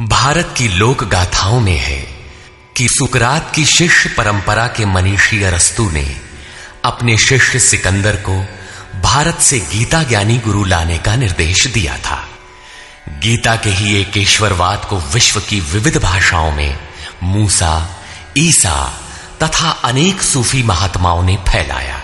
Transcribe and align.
भारत 0.00 0.54
की 0.56 0.68
लोक 0.68 1.04
गाथाओं 1.04 1.60
में 1.60 1.78
है 1.78 2.00
कि 2.76 2.88
सुकरात 2.88 3.52
की 3.54 3.64
शिष्य 3.64 4.08
परंपरा 4.08 4.66
के 4.66 4.84
मनीषी 4.84 5.42
अरस्तु 5.42 5.90
ने 5.90 6.16
अपने 6.84 7.16
शिष्य 7.18 7.58
सिकंदर 7.58 8.16
को 8.28 8.36
भारत 9.00 9.38
से 9.38 9.58
गीता 9.60 10.02
ज्ञानी 10.02 10.38
गुरु 10.38 10.64
लाने 10.64 10.98
का 10.98 11.16
निर्देश 11.16 11.66
दिया 11.66 11.96
था। 11.98 12.28
गीता 13.08 13.56
के 13.56 13.70
ही 13.70 14.00
एक 14.00 14.16
ईश्वरवाद 14.16 14.84
को 14.84 15.00
विश्व 15.00 15.40
की 15.40 15.60
विविध 15.60 15.96
भाषाओं 15.96 16.52
में 16.52 16.78
मूसा, 17.22 17.96
ईसा 18.38 19.00
तथा 19.42 19.70
अनेक 19.70 20.22
सूफी 20.22 20.62
महात्माओं 20.62 21.22
ने 21.22 21.36
फैलाया। 21.36 22.00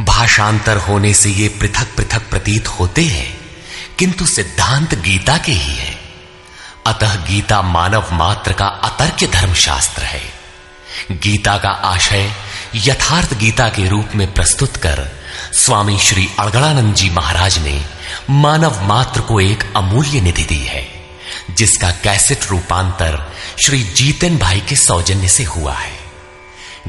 भाषांतर 0.00 0.76
होने 0.76 1.14
से 1.14 1.30
ये 1.30 1.48
पृथक 1.48 1.96
पृथक 1.96 2.30
प्रतीत 2.30 2.68
होते 2.68 3.02
हैं, 3.02 3.40
किंतु 3.98 4.26
सिद्धांत 4.26 4.94
गीता 4.94 5.38
के 5.38 5.52
ही 5.52 5.74
है। 5.74 5.91
अतः 6.86 7.14
गीता 7.24 7.60
मानव 7.62 8.08
मात्र 8.12 8.52
का 8.52 8.66
अतर्क 8.84 9.24
धर्मशास्त्र 9.32 10.02
है। 10.02 10.22
गीता 11.12 11.56
का 11.58 11.70
आशय 11.88 12.30
यथार्थ 12.76 13.34
गीता 13.38 13.68
के 13.68 13.86
रूप 13.88 14.14
में 14.14 14.32
प्रस्तुत 14.34 14.76
कर 14.76 15.06
स्वामी 15.54 15.98
श्री 15.98 16.28
अड़गड़ानंद 16.40 16.94
जी 16.94 17.10
महाराज 17.10 17.58
ने 17.58 17.80
मानव 18.30 18.82
मात्र 18.86 19.20
को 19.20 19.40
एक 19.40 19.64
अमूल्य 19.76 20.20
निधि 20.20 20.44
दी 20.44 20.58
है, 20.58 20.84
जिसका 21.50 21.90
कैसेट 22.02 22.50
रूपांतर 22.50 23.18
श्री 23.64 23.82
जीतन 23.82 24.38
भाई 24.38 24.60
के 24.60 24.76
सौजन्य 24.76 25.28
से 25.28 25.44
हुआ 25.44 25.74
है। 25.74 26.00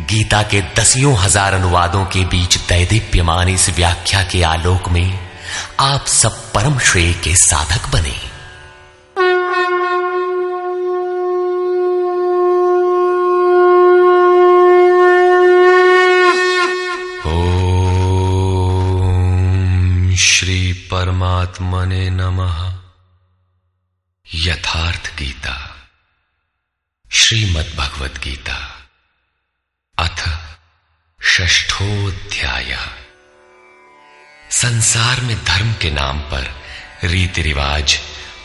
गीता 0.08 0.42
के 0.44 0.62
दसियों 0.80 1.16
हज़ार 1.18 1.54
अनुवादों 1.54 2.06
के 2.06 2.26
बीच 2.26 2.58
दैदीप्यमान 2.70 3.50
इस 3.50 3.70
व्याख्या 3.70 4.23
के 4.23 4.44
आलोक 4.44 4.90
में 4.90 5.20
आप 5.80 6.06
सब 6.08 6.52
परम 6.54 6.80
श्रेय 6.82 7.14
के 7.14 7.36
साधक 7.38 7.90
बने। 7.90 8.16
परमात्मने 21.04 22.09
नमः। 22.09 22.80
यथार्थ 24.36 25.18
गीता। 25.18 25.76
श्रीमद् 27.12 27.76
भगवत 27.76 28.18
गीता। 28.18 28.88
अथ 30.00 30.40
षष्ठोध्याय 31.23 32.78
संसार 34.52 35.22
में 35.22 35.45
धर्म 35.45 35.73
के 35.73 35.92
नाम 35.92 36.20
पर 36.20 36.62
रीति 37.04 37.42
रिवाज 37.42 38.00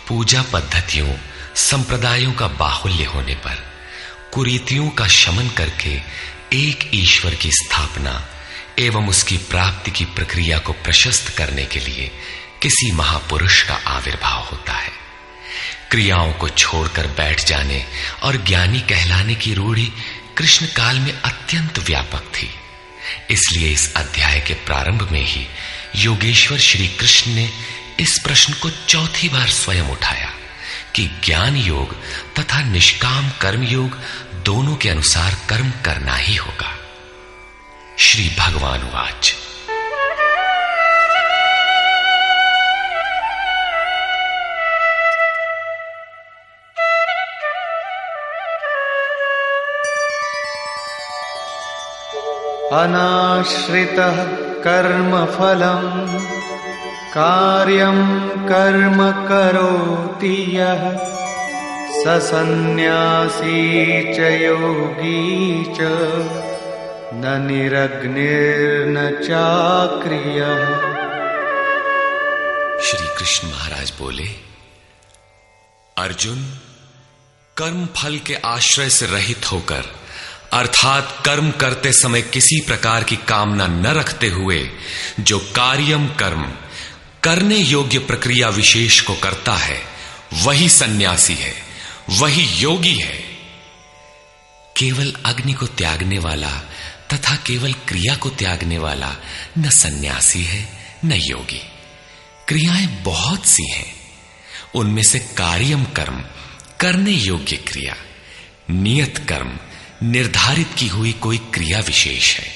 पूजा 0.09 0.43
पद्धतियों, 0.43 1.15
संप्रदायों 1.57 2.33
का 2.33 2.49
बाहुल्य 2.49 3.05
होने 3.05 3.35
पर, 3.35 3.73
कुरीतियों 4.35 4.91
का 4.91 5.07
शमन 5.07 5.49
करके 5.49 6.03
एक 6.53 6.91
ईश्वर 6.95 7.35
की 7.35 7.51
स्थापना 7.53 8.27
एवं 8.79 9.09
उसकी 9.09 9.37
प्राप्ति 9.37 9.91
की 9.91 10.05
प्रक्रिया 10.05 10.59
को 10.59 10.73
प्रशस्त 10.73 11.39
करने 11.39 11.67
के 11.67 11.81
लिए 11.81 12.19
किसी 12.63 12.93
महापुरुष 12.93 13.63
का 13.63 13.75
आविर्भाव 13.75 14.45
होता 14.45 14.73
है। 14.73 14.91
क्रियाओं 15.91 16.33
को 16.33 16.49
छोड़कर 16.49 17.07
बैठ 17.07 17.45
जाने 17.45 17.87
और 18.23 18.37
ज्ञानी 18.37 18.81
कहलाने 18.81 19.35
की 19.35 19.55
रूढ़ी 19.55 19.93
कृष्ण 20.37 20.67
काल 20.67 20.99
में 20.99 21.21
अत्यंत 21.21 21.79
व्यापक 21.79 22.21
थी। 22.21 22.55
इसलिए 23.31 23.73
इस 23.73 23.95
अध्याय 23.95 24.41
के 24.41 24.55
प्रारंभ 24.55 25.09
में 25.13 25.25
ही 25.25 25.47
योगेश्वर 25.97 26.59
श्री 26.59 26.89
कृष्ण 26.89 27.31
ने 27.31 27.51
इस 28.01 28.19
प्रश्न 28.25 28.53
को 28.53 28.71
चौथी 28.71 29.29
बार 29.29 29.49
स्वयं 29.49 29.83
उठाया 29.83 30.33
कि 30.95 31.07
ज्ञान 31.25 31.57
योग 31.57 31.97
तथा 32.39 32.61
निष्काम 32.61 33.31
कर्म 33.31 33.63
योग 33.63 33.99
दोनों 34.35 34.77
के 34.77 34.89
अनुसार 34.89 35.37
कर्म 35.49 35.71
करना 35.71 36.15
ही 36.15 36.35
होगा। 36.35 36.79
श्री 37.99 38.37
भगवान 38.39 38.83
वाच। 38.83 39.35
अनाश्रितः 52.73 54.17
कर्मफलम्। 54.65 56.19
कार्यं 57.15 58.29
कर्म 58.49 58.99
करोति 59.29 60.59
यः। 60.59 60.83
स 61.99 62.23
सन्न्यासी 62.23 63.65
च 64.15 64.19
योगी 64.19 65.65
च। 65.65 65.79
न 67.15 67.49
निरग्निर्न 67.51 69.11
चाक्रिय 69.23 70.41
श्री 72.87 73.07
कृष्ण 73.19 73.49
महाराज 73.49 73.93
बोले, 73.99 74.29
अर्जुन 75.99 76.39
कर्म 77.57 77.87
फल 77.87 78.19
के 78.19 78.35
आश्रय 78.35 78.89
से 78.89 79.07
रहित 79.07 79.53
होकर 79.53 79.85
अर्थात 80.53 81.23
कर्म 81.25 81.51
करते 81.51 81.93
समय 81.93 82.23
किसी 82.23 82.61
प्रकार 82.61 83.05
की 83.05 83.17
कामना 83.17 83.67
न 83.67 83.87
रखते 83.87 84.29
हुए, 84.29 84.71
जो 85.21 85.39
कार्यम 85.39 86.09
कर्म, 86.09 86.53
करने 87.25 87.57
योग्य 87.57 87.99
प्रक्रिया 87.99 88.49
विशेष 88.49 89.01
को 89.01 89.15
करता 89.15 89.55
है, 89.55 89.83
वही 90.33 90.69
सन्यासी 90.69 91.35
है, 91.35 91.55
वही 92.11 92.43
योगी 92.43 92.95
है। 92.95 93.25
केवल 94.77 95.17
अग्नि 95.25 95.53
को 95.53 95.67
त्यागने 95.67 96.19
वाला 96.19 96.51
तथा 97.13 97.37
केवल 97.37 97.73
क्रिया 97.73 98.17
को 98.17 98.31
त्यागने 98.31 98.79
वाला 98.79 99.17
न 99.59 99.71
सन्यासी 99.71 100.45
है, 100.45 100.69
न 101.05 101.13
योगी। 101.13 101.63
क्रियाएँ 102.49 102.87
बहुत 102.87 103.47
सी 103.47 103.71
हैं। 103.73 103.95
उनमें 104.75 105.03
से 105.03 105.19
कार्यम 105.19 105.85
कर्म, 105.85 106.25
करने 106.81 107.11
योग्य 107.11 107.57
क्रिया, 107.57 107.97
नियत 108.71 109.19
कर्म 109.19 109.59
निर्धारित 110.03 110.69
की 110.79 110.87
हुई 110.87 111.13
कोई 111.13 111.39
क्रिया 111.39 111.81
विशेष 111.81 112.37
है। 112.37 112.49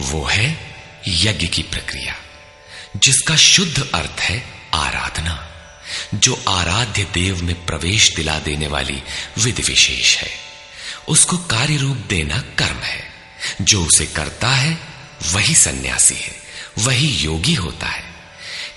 वो 0.00 0.24
है 0.24 0.76
यज्ञ 1.08 1.46
की 1.46 1.62
प्रक्रिया, 1.62 2.16
जिसका 2.96 3.36
शुद्ध 3.36 3.90
अर्थ 3.94 4.20
है 4.20 4.44
आराधना, 4.74 5.48
जो 6.14 6.44
आराध्य 6.48 7.04
देव 7.04 7.42
में 7.42 7.66
प्रवेश 7.66 8.16
दिला 8.16 8.38
देने 8.38 8.66
वाली 8.66 9.02
विधि 9.38 9.62
विशेष 9.62 10.16
है। 10.16 10.30
उसको 11.08 11.36
कार्य 11.36 11.76
रूप 11.76 11.96
देना 11.96 12.38
कर्म 12.38 12.78
है। 12.78 13.08
जो 13.62 13.84
उसे 13.84 14.06
करता 14.06 14.48
है, 14.48 14.78
वही 15.32 15.54
सन्यासी 15.54 16.14
है, 16.14 16.36
वही 16.78 17.08
योगी 17.08 17.54
होता 17.54 17.86
है। 17.86 18.04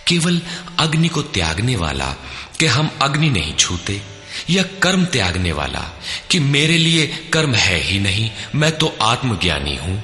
केवल 0.07 0.41
अग्नि 0.79 1.07
को 1.07 1.21
त्यागने 1.21 1.75
वाला 1.75 2.15
कि 2.59 2.65
हम 2.65 2.99
अग्नि 3.01 3.29
नहीं 3.29 3.55
छूते 3.55 4.01
या 4.49 4.63
कर्म 4.83 5.05
त्यागने 5.05 5.51
वाला 5.51 5.83
कि 6.31 6.39
मेरे 6.39 6.77
लिए 6.77 7.07
कर्म 7.33 7.53
है 7.55 7.79
ही 7.79 7.99
नहीं, 7.99 8.31
मैं 8.55 8.71
तो 8.77 8.95
आत्मज्ञानी 9.01 9.75
हूँ। 9.75 9.97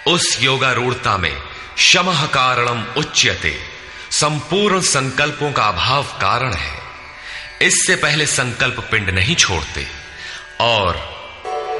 उस 0.06 0.38
योगारूढ़ता 0.40 1.16
में 1.16 1.42
शमह 1.78 2.26
कारणम 2.26 2.84
उच्यते। 2.96 3.60
संपूर्ण 4.10 4.80
संकल्पों 4.80 5.52
का 5.52 5.64
अभाव 5.64 6.02
कारण 6.02 6.52
है। 6.52 6.78
इससे 7.62 7.96
पहले 7.96 8.26
संकल्प 8.26 8.88
पिंड 8.90 9.10
नहीं 9.10 9.36
छोड़ते। 9.36 9.86
और 10.60 11.19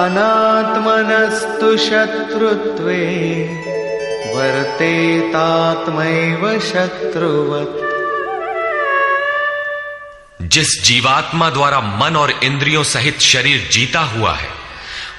अनात्मनस्तु 0.00 1.76
शत्रुत्वे, 1.76 3.04
वर्तेतात्मैव 4.36 6.60
शत्रुवत्। 6.60 7.81
जिस 10.52 10.82
जीवात्मा 10.84 11.50
द्वारा 11.50 11.80
मन 11.80 12.16
और 12.16 12.40
इंद्रियों 12.44 12.84
सहित 12.84 13.20
शरीर 13.20 13.68
जीता 13.72 14.00
हुआ 14.00 14.34
है, 14.34 14.50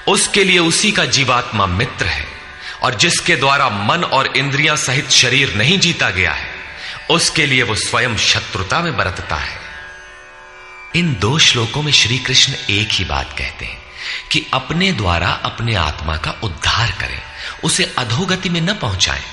उसके 0.08 0.44
लिए 0.44 0.60
उसी 0.60 0.92
का 0.92 1.06
जीवात्मा 1.06 1.66
मित्र 1.66 2.06
है। 2.06 2.28
और 2.84 2.96
जिसके 2.96 3.36
द्वारा 3.36 3.70
मन 3.70 4.04
और 4.04 4.38
इंद्रियाँ 4.38 4.76
सहित 4.76 5.10
शरीर 5.10 5.56
नहीं 5.56 5.80
जीता 5.80 6.10
गया 6.10 6.32
है, 6.32 6.48
उसके 7.10 7.46
लिए 7.46 7.64
वो 7.64 7.76
स्वयं 7.76 8.18
शत्रुता 8.18 8.80
में 8.80 8.98
बरतता 8.98 9.36
है। 9.36 9.58
इन 10.96 11.18
दो 11.20 11.40
श्लोकों 11.40 11.82
में 11.82 11.92
श्री 11.92 12.18
कृष्ण 12.18 12.54
एक 12.70 12.90
ही 12.92 13.06
बात 13.06 13.36
कहते 13.38 13.66
हैं 13.66 13.84
कि 14.32 14.46
अपने 14.54 14.92
द्वारा 14.92 15.30
अपने 15.30 15.76
आत्मा 15.76 16.18
का 16.18 16.32
उद्धार 16.44 16.92
करें, 16.92 17.22
उसे 17.64 17.96
अधोगति 17.98 18.50
में 18.50 18.62
न 18.62 18.74
पहुंचाएँ, 18.74 19.24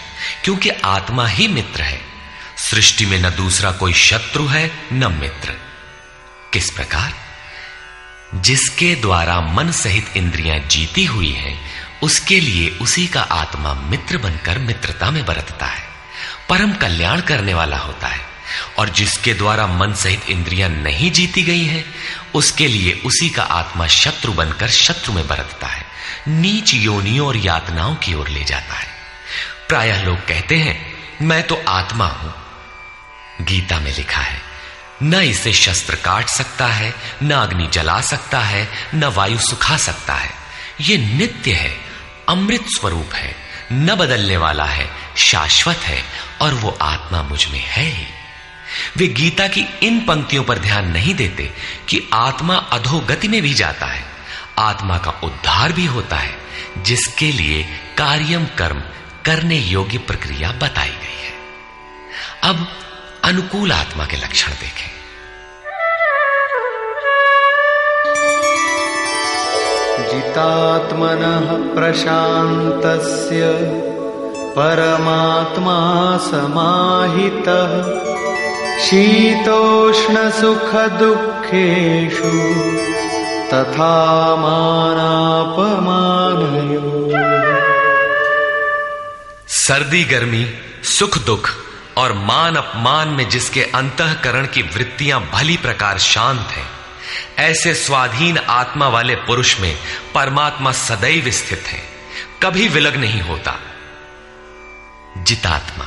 क्योंकि 0.44 0.69
आत्मा 0.69 1.26
ही 1.26 1.49
मित्र 1.49 1.82
है। 1.82 2.00
सृष्टि 2.58 3.06
में 3.06 3.19
न 3.19 3.31
दूसरा 3.31 3.73
कोई 3.73 3.93
शत्रु 3.93 4.46
है, 4.46 4.73
न 4.93 5.19
मित्र। 5.20 5.69
किस 6.52 6.70
प्रकार? 6.70 7.14
जिसके 8.35 8.94
द्वारा 8.94 9.41
मन 9.41 9.70
सहित 9.70 10.17
इंद्रियाँ 10.17 10.58
जीती 10.58 11.05
हुई 11.05 11.31
हैं, 11.31 11.61
उसके 12.02 12.41
लिए 12.41 12.70
उसी 12.70 13.06
का 13.06 13.23
आत्मा 13.23 13.75
मित्र 13.75 14.19
बनकर 14.19 14.58
मित्रता 14.58 15.11
में 15.11 15.26
बरतता 15.26 15.67
है, 15.67 15.82
परम 16.49 16.73
कल्याण 16.73 17.20
करने 17.20 17.55
वाला 17.55 17.79
होता 17.79 18.06
है, 18.06 18.20
और 18.79 18.88
जिसके 18.88 19.35
द्वारा 19.35 19.67
मन 19.67 19.94
सहित 19.94 20.31
इंद्रियाँ 20.31 20.69
नहीं 20.69 21.12
जीती 21.12 21.43
गई 21.43 21.64
हैं, 21.64 21.94
उसके 22.35 22.69
लिए 22.69 23.03
उसी 23.05 23.31
का 23.31 23.43
आत्मा 23.43 23.87
शत्रु 23.87 24.32
बनकर 24.32 24.69
शत्रु 24.69 25.12
में 25.12 25.29
बरतता 25.29 25.67
है, 25.67 25.87
नीच 26.29 26.75
योनियों 26.75 27.29
और 27.29 27.36
यातनाओं 27.36 27.94
की 27.94 28.15
ओर 28.15 28.29
ले 28.29 28.44
जाता 28.44 28.74
है। 28.74 28.89
प्रायः 29.69 30.03
लोग 30.03 30.19
कहते 30.19 30.56
हैं, 30.56 30.94
मैं 31.22 31.43
तो 31.43 31.63
आत्मा 31.69 32.06
हूँ, 32.06 32.34
गीता 33.41 33.81
में 33.81 33.96
लिखा 33.96 34.20
है। 34.20 34.49
न 35.02 35.14
इसे 35.14 35.52
शस्त्र 35.52 35.94
काट 35.94 36.26
सकता 36.26 36.66
है, 36.66 36.94
न 37.22 37.30
अग्नि 37.30 37.66
जला 37.72 38.00
सकता 38.00 38.40
है, 38.40 38.69
न 38.94 39.04
वायु 39.04 39.38
सुखा 39.38 39.76
सकता 39.76 40.14
है। 40.14 40.30
ये 40.80 40.96
नित्य 40.96 41.52
है, 41.52 41.80
अमृत 42.28 42.64
स्वरूप 42.66 43.14
है, 43.14 43.36
न 43.72 43.94
बदलने 43.94 44.36
वाला 44.36 44.64
है, 44.64 44.90
शाश्वत 45.16 45.76
है, 45.76 46.04
और 46.40 46.54
वो 46.54 46.78
आत्मा 46.82 47.22
मुझमें 47.22 47.60
है 47.60 47.84
ही। 47.84 48.06
वे 48.96 49.06
गीता 49.06 49.48
की 49.48 49.66
इन 49.82 50.00
पंक्तियों 50.00 50.44
पर 50.44 50.58
ध्यान 50.58 50.90
नहीं 50.90 51.14
देते 51.14 51.54
कि 51.88 52.10
आत्मा 52.12 52.56
अधोगति 52.56 53.28
में 53.28 53.42
भी 53.42 53.54
जाता 53.54 53.86
है, 53.86 54.04
आत्मा 54.58 54.98
का 54.98 55.10
उद्धार 55.10 55.72
भी 55.72 55.86
होता 55.86 56.16
है, 56.16 56.38
जिसके 56.78 57.32
लिए 57.32 57.62
कार्यम 57.98 58.46
कर्म 58.46 58.82
करने 59.24 59.56
योग्य 59.56 59.98
प्रक्रिया 59.98 60.52
बताई 60.52 60.90
गई 60.90 61.24
है। 61.24 61.32
अब 62.42 62.76
अनुकूल 63.31 63.72
आत्मा 63.72 64.05
के 64.05 64.17
लक्षण 64.17 64.53
देखें। 64.53 64.91
जितात्मनः 70.08 71.75
प्रशान्तस्य 71.75 73.51
परमात्मा 74.56 75.79
समाहितः 76.27 77.72
शीतोष्णसुखदुःखेषु 78.87 80.05
तथा 83.53 83.94
मानापमानयो। 84.37 85.51
सर्दी 89.49 90.05
गर्मी 90.05 90.44
सुख 90.84 91.19
दुख 91.19 91.49
और 92.00 92.12
मान 92.12 92.56
अपमान 92.56 93.08
में 93.08 93.28
जिसके 93.28 93.62
अंतकरण 93.62 94.46
की 94.46 94.62
वृत्तियाँ 94.62 95.30
भली 95.32 95.56
प्रकार 95.56 95.98
शांत 95.98 96.48
हैं, 96.50 96.70
ऐसे 97.38 97.74
स्वाधीन 97.74 98.38
आत्मा 98.38 98.88
वाले 98.88 99.14
पुरुष 99.14 99.60
में 99.60 99.78
परमात्मा 100.14 100.72
सदैव 100.72 101.30
स्थित 101.30 101.64
है, 101.66 101.82
कभी 102.42 102.69
विलग 102.69 102.96
नहीं 102.96 103.20
होता। 103.20 103.60
जितात्मा, 105.19 105.84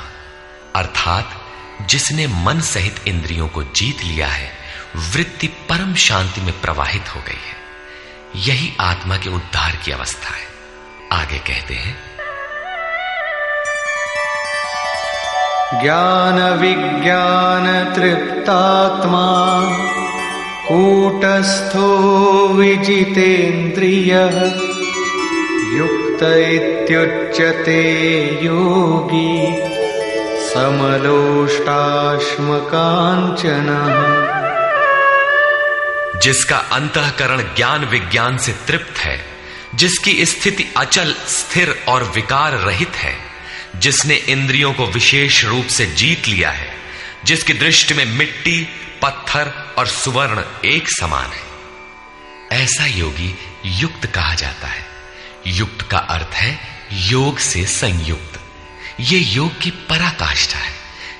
अर्थात 0.75 1.41
जिसने 1.81 2.27
मन 2.27 2.61
सहित 2.61 3.07
इंद्रियों 3.07 3.47
को 3.47 3.63
जीत 3.63 4.03
लिया 4.03 4.27
है, 4.27 4.57
वृत्ति 4.95 5.47
परम 5.47 5.95
शांति 5.95 6.41
में 6.41 6.61
प्रवाहित 6.61 7.15
हो 7.15 7.21
गई 7.21 7.41
है। 7.47 7.63
यही 8.35 8.73
आत्मा 8.79 9.17
के 9.17 9.29
उद्धार 9.29 9.75
की 9.75 9.91
अवस्था 9.91 10.29
है। 10.29 10.47
आगे 11.11 11.39
कहते 11.39 11.73
हैं 11.73 12.12
ज्ञान 15.81 16.59
विज्ञान 16.59 17.93
तृप्तात्मा 17.95 19.59
कूटस्थो 20.67 21.87
विजितेन्द्रिय। 22.47 24.13
युक्त 25.77 26.23
इत्युच्यते 26.23 27.81
योगी। 28.45 29.55
समलोष्टाश्मकाञ्चनः। 30.49 31.53
जिसका 36.19 36.57
अंतकरण 36.57 37.37
ज्ञान 37.37 37.85
विज्ञान 37.85 38.37
से 38.37 38.51
तृप्त 38.51 38.97
है, 38.97 39.25
जिसकी 39.75 40.25
स्थिति 40.25 40.73
अचल, 40.77 41.15
स्थिर 41.27 41.83
और 41.87 42.11
विकार 42.15 42.51
रहित 42.51 42.91
है 42.95 43.32
जिसने 43.75 44.15
इंद्रियों 44.15 44.73
को 44.73 44.85
विशेष 44.85 45.45
रूप 45.45 45.67
से 45.67 45.85
जीत 45.85 46.27
लिया 46.27 46.51
है, 46.51 46.77
जिसकी 47.25 47.53
दृष्टि 47.53 47.93
में 47.93 48.05
मिट्टी, 48.05 48.67
पत्थर 49.01 49.75
और 49.77 49.87
सुवर्ण 49.87 50.43
एक 50.65 50.89
समान 50.89 51.31
है। 51.31 51.53
ऐसा 52.63 52.85
योगी 52.85 53.37
युक्त 53.65 54.05
कहा 54.05 54.33
जाता 54.33 54.67
है। 54.67 54.85
युक्त 55.47 55.87
का 55.91 55.97
अर्थ 55.97 56.33
है 56.33 56.59
योग 56.91 57.39
से 57.39 57.65
संयुक्त। 57.65 58.39
ये 58.99 59.19
योग 59.19 59.61
की 59.61 59.71
पराकाष्ठा 59.71 60.59
है, 60.59 60.73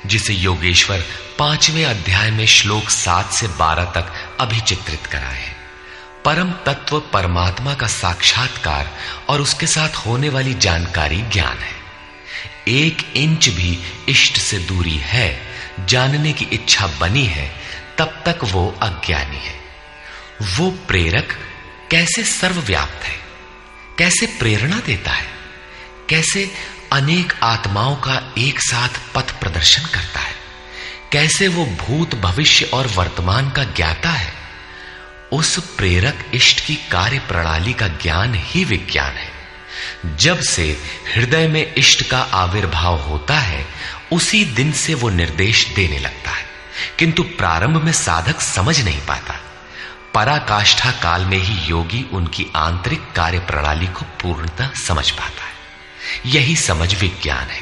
जिसे 0.05 0.33
योगेश्वर 0.33 1.03
पाँचवें 1.39 1.86
अध्याय 1.86 2.31
में 2.31 2.45
श्लोक 2.45 2.89
सात 2.89 3.33
से 3.33 3.48
बारह 3.48 3.83
तक 3.83 4.38
अभिचित्रित 4.39 5.05
कराए 5.05 5.41
हैं। 5.41 5.57
परम 6.25 6.51
तत्व 6.51 7.00
परमात्मा 7.00 7.74
का 7.74 7.88
साक्षात्कार 7.88 8.98
और 9.29 9.41
उसके 9.41 9.67
साथ 9.67 9.89
होने 9.89 10.29
वाली 10.29 10.53
जानकारी 10.53 11.22
ज्ञान 11.22 11.57
है। 11.57 11.83
एक 12.67 13.13
इंच 13.15 13.50
भी 13.50 13.79
इष्ट 14.10 14.38
से 14.38 14.60
दूरी 14.60 14.98
है, 14.98 15.41
जानने 15.86 16.34
की 16.34 16.46
इच्छा 16.46 16.88
बनी 16.88 17.25
है, 17.25 17.55
तब 17.98 18.24
तक 18.25 18.39
वो 18.43 18.79
अज्ञानी 18.82 19.38
है। 19.38 19.60
वो 20.41 20.72
प्रेरक 20.72 21.39
कैसे 21.91 22.24
सर्वव्याप्त 22.24 23.03
है? 23.03 23.15
कैसे 23.98 24.25
प्रेरणा 24.25 24.79
देता 24.79 25.12
है? 25.12 25.27
कैसे 26.10 26.51
अनेक 26.91 27.34
आत्माओं 27.43 27.96
का 27.96 28.34
एक 28.38 28.60
साथ 28.60 28.89
पथ 29.15 29.39
प्रदर्शन 29.39 29.82
करता 29.93 30.20
है? 30.20 30.34
कैसे 31.12 31.48
वो 31.48 31.65
भूत 31.65 32.15
भविष्य 32.15 32.65
और 32.65 32.88
वर्तमान 32.88 33.50
का 33.50 33.63
ज्ञाता 33.63 34.10
है? 34.10 34.34
उस 35.32 35.75
प्रेरक 35.77 36.25
इष्ट 36.34 36.65
की 36.65 36.75
कार्य 36.75 37.20
प्रणाली 37.20 37.74
का 37.74 37.88
ज्ञान 37.88 38.34
ही 38.36 38.65
विज्ञान 38.65 39.13
है। 39.13 39.33
जब 40.05 40.41
से 40.41 40.81
हृदय 41.15 41.48
में 41.48 41.74
इष्ट 41.77 42.10
का 42.10 42.19
आविर्भाव 42.19 43.01
होता 43.01 43.39
है, 43.39 43.67
उसी 44.12 44.45
दिन 44.45 44.72
से 44.72 44.93
वो 44.93 45.10
निर्देश 45.10 45.67
देने 45.67 46.00
लगता 46.00 46.31
है। 46.31 46.45
किंतु 47.00 47.24
प्रारंभ 47.24 47.83
में 47.83 47.91
साधक 47.91 48.41
समझ 48.41 48.81
नहीं 48.81 49.01
पाता। 49.01 49.41
पराकाष्ठा 50.13 50.91
काल 50.91 51.25
में 51.25 51.38
ही 51.38 51.69
योगी 51.69 52.10
उनकी 52.13 52.48
आंतरिक 52.55 53.12
कार्य 53.15 53.39
प्रणाली 53.39 53.88
को 53.88 54.01
पूर्णतः 54.01 54.69
समझ 54.74 55.12
पाता 55.12 55.43
है। 55.43 55.53
यही 56.25 56.55
समझ 56.55 57.01
विज्ञान 57.01 57.48
है। 57.48 57.62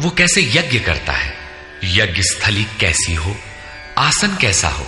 वो 0.00 0.10
कैसे 0.10 0.42
यज्ञ 0.42 0.78
करता 0.78 1.12
है? 1.12 1.36
यज्ञ 1.84 2.22
स्थली 2.22 2.64
कैसी 2.64 3.14
हो? 3.14 3.36
आसन 3.98 4.36
कैसा 4.36 4.68
हो? 4.68 4.86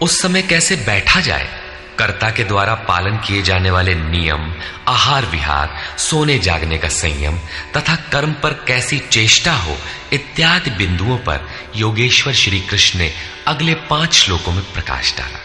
उस 0.00 0.22
समय 0.22 0.42
कैसे 0.42 0.76
बैठा 0.76 1.20
जाए? 1.20 1.61
कर्ता 1.98 2.30
के 2.30 2.44
द्वारा 2.44 2.74
पालन 2.74 3.16
किए 3.16 3.42
जाने 3.42 3.70
वाले 3.70 3.94
नियम, 3.94 4.54
आहार 4.88 5.26
विहार, 5.26 5.78
सोने 5.98 6.38
जागने 6.38 6.78
का 6.78 6.88
संयम, 6.88 7.38
तथा 7.76 7.94
कर्म 7.94 8.32
पर 8.32 8.52
कैसी 8.52 8.98
चेष्टा 8.98 9.52
हो 9.52 9.78
इत्यादि 10.12 10.70
बिंदुओं 10.70 11.18
पर 11.18 11.48
योगेश्वर 11.76 12.32
श्री 12.32 12.60
कृष्ण 12.60 12.98
ने 12.98 13.12
अगले 13.46 13.74
पाँच 13.74 14.12
श्लोकों 14.12 14.52
में 14.52 14.72
प्रकाश 14.72 15.16
डाला, 15.18 15.40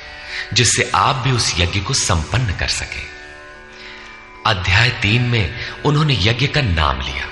जिससे 0.54 0.92
आप 0.96 1.16
भी 1.16 1.32
उस 1.32 1.60
यज्ञ 1.60 1.80
को 1.80 1.94
संपन्न 1.94 2.54
कर 2.54 2.68
सके। 2.68 3.18
अध्याय 4.46 4.90
तीन 4.90 5.22
में 5.22 5.56
उन्होंने 5.86 6.18
यज्ञ 6.22 6.48
का 6.48 6.62
नाम 6.62 7.02
लिया 7.02 7.26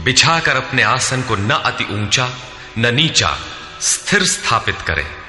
बिछाकर 0.04 0.56
अपने 0.56 0.84
आसन 0.84 1.22
को 1.22 1.36
न 1.36 1.50
अति 1.50 1.84
ऊँचा, 1.84 2.30
न 2.78 2.96
नीचा, 2.96 3.38
स्थिर 3.82 4.24
स्थापित 4.24 4.76
करें। 4.88 5.25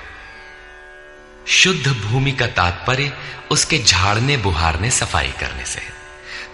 शुद्ध 1.46 1.88
भूमि 1.88 2.32
का 2.32 2.46
तात्पर्य 2.46 3.12
उसके 3.50 3.78
झाड़ने, 3.78 4.36
बुहारने, 4.36 4.90
सफ़ाई 4.90 5.28
करने 5.28 5.64
से 5.64 5.80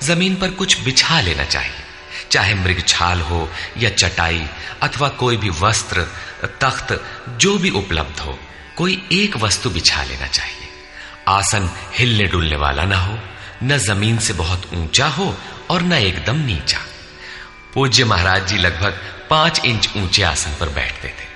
ज़मीन 0.02 0.34
पर 0.36 0.50
कुछ 0.50 0.80
बिछा 0.80 1.20
लेना 1.20 1.44
चाहिए। 1.44 1.84
चाहे 2.30 2.54
मृगछाल 2.54 3.20
हो 3.20 3.48
या 3.78 3.90
चटाई 3.90 4.46
अथवा 4.82 5.08
कोई 5.08 5.36
भी 5.36 5.50
वस्त्र, 5.50 6.02
तख्त, 6.60 7.04
जो 7.28 7.58
भी 7.58 7.70
उपलब्ध 7.70 8.20
हो, 8.20 8.38
कोई 8.76 9.02
एक 9.12 9.36
वस्तु 9.36 9.70
बिछा 9.70 10.04
लेना 10.04 10.26
चाहिए। 10.26 10.68
आसन 11.28 11.70
हिलने 11.94 12.24
डुलने 12.24 12.56
वाला 12.56 12.84
ना 12.84 12.96
हो, 12.96 13.18
न 13.62 13.78
ज़मीन 13.78 14.18
से 14.18 14.32
बहुत 14.32 14.70
ऊँचा 14.74 15.06
हो 15.06 15.36
और 15.70 15.82
न 15.82 15.92
एकदम 15.92 16.36
नीचा। 16.36 16.78
पूज्य 17.74 18.04
महाराज 18.04 18.48
जी 18.48 18.58
लगभग 18.58 19.00
पाँच 19.30 19.64
इंच 19.64 19.88
ऊँचे 19.96 20.22
आसन 20.22 20.56
पर 20.60 20.68
बैठते 20.68 21.08
थे। 21.08 21.30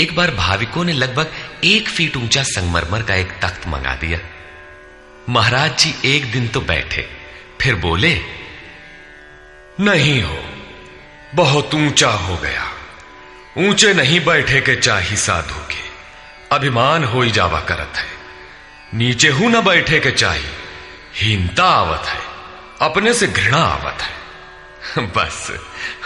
एक 0.00 0.16
बार 0.16 0.30
भाविकों 0.30 0.84
ने 0.84 0.92
लगभग 0.92 1.32
एक 1.64 1.88
फीट 1.88 2.16
ऊँचा 2.16 2.42
संगमरमर 2.42 3.02
का 3.02 3.14
एक 3.14 3.32
तख्त 3.42 3.68
मंगा 3.68 3.94
दिया। 3.94 4.18
महाराज 5.28 5.78
जी 5.78 5.94
एक 6.04 6.32
दिन 6.32 6.48
तो 6.48 6.60
बैठे, 6.60 7.10
फिर 7.60 7.74
बोले, 7.74 8.20
नहीं 9.80 10.22
हो, 10.22 10.44
बहुत 11.34 11.74
ऊँचा 11.74 12.08
हो 12.08 12.36
गया। 12.36 12.72
ऊँचे 13.58 13.94
नहीं 13.94 14.24
बैठे 14.24 14.60
के 14.60 14.76
चाही 14.76 15.16
साधु 15.16 15.58
के। 15.58 15.86
अभिमान 16.52 17.04
हो 17.04 17.22
ही 17.22 17.30
जावा 17.30 17.60
करत 17.60 17.92
है। 17.96 18.06
नीचे 18.94 19.28
हूँ 19.28 19.50
न 19.50 19.64
बैठे 19.64 20.00
के 20.00 20.10
चाही 20.10 20.44
हीनता 21.14 21.64
आवत 21.64 22.06
है। 22.06 22.20
अपने 22.80 23.14
से 23.14 23.26
घृणा 23.26 23.58
आवत 23.58 23.98
है। 24.02 24.16
बस, 25.06 25.52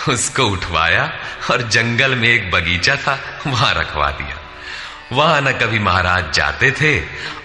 उसको 0.09 0.42
उठवाया 0.42 1.21
और 1.50 1.69
जंगल 1.69 2.14
में 2.14 2.28
एक 2.28 2.50
बगीचा 2.50 2.97
था, 2.97 3.40
वहाँ 3.47 3.75
रखवा 3.75 4.11
दिया। 4.11 4.39
वहाँ 5.12 5.40
न 5.40 5.52
कभी 5.52 5.79
महाराज 5.79 6.33
जाते 6.33 6.71
थे 6.71 7.00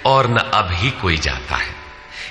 और 0.06 0.28
न 0.28 0.38
अब 0.54 0.70
ही 0.72 0.92
कोई 0.92 1.18
जाता 1.18 1.56
है। 1.56 1.74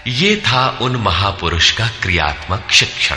ये 0.07 0.37
था 0.37 0.79
उन 0.83 0.97
महापुरुष 0.97 1.71
का 1.73 1.89
क्रियात्मक 2.03 2.71
शिक्षण। 2.71 3.17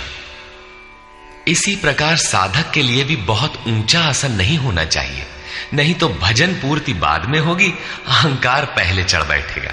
इसी 1.47 1.75
प्रकार 1.75 2.15
साधक 2.15 2.71
के 2.71 2.81
लिए 2.81 3.03
भी 3.03 3.15
बहुत 3.15 3.53
ऊँचा 3.67 4.01
आसन 4.01 4.31
नहीं 4.31 4.57
होना 4.57 4.85
चाहिए। 4.85 5.25
नहीं 5.73 5.93
तो 5.93 6.07
भजन 6.09 6.53
पूर्ति 6.53 6.93
बाद 6.93 7.25
में 7.25 7.39
होगी, 7.39 7.73
अहंकार 8.07 8.65
पहले 8.65 9.03
चढ़ 9.03 9.23
बैठेगा। 9.23 9.71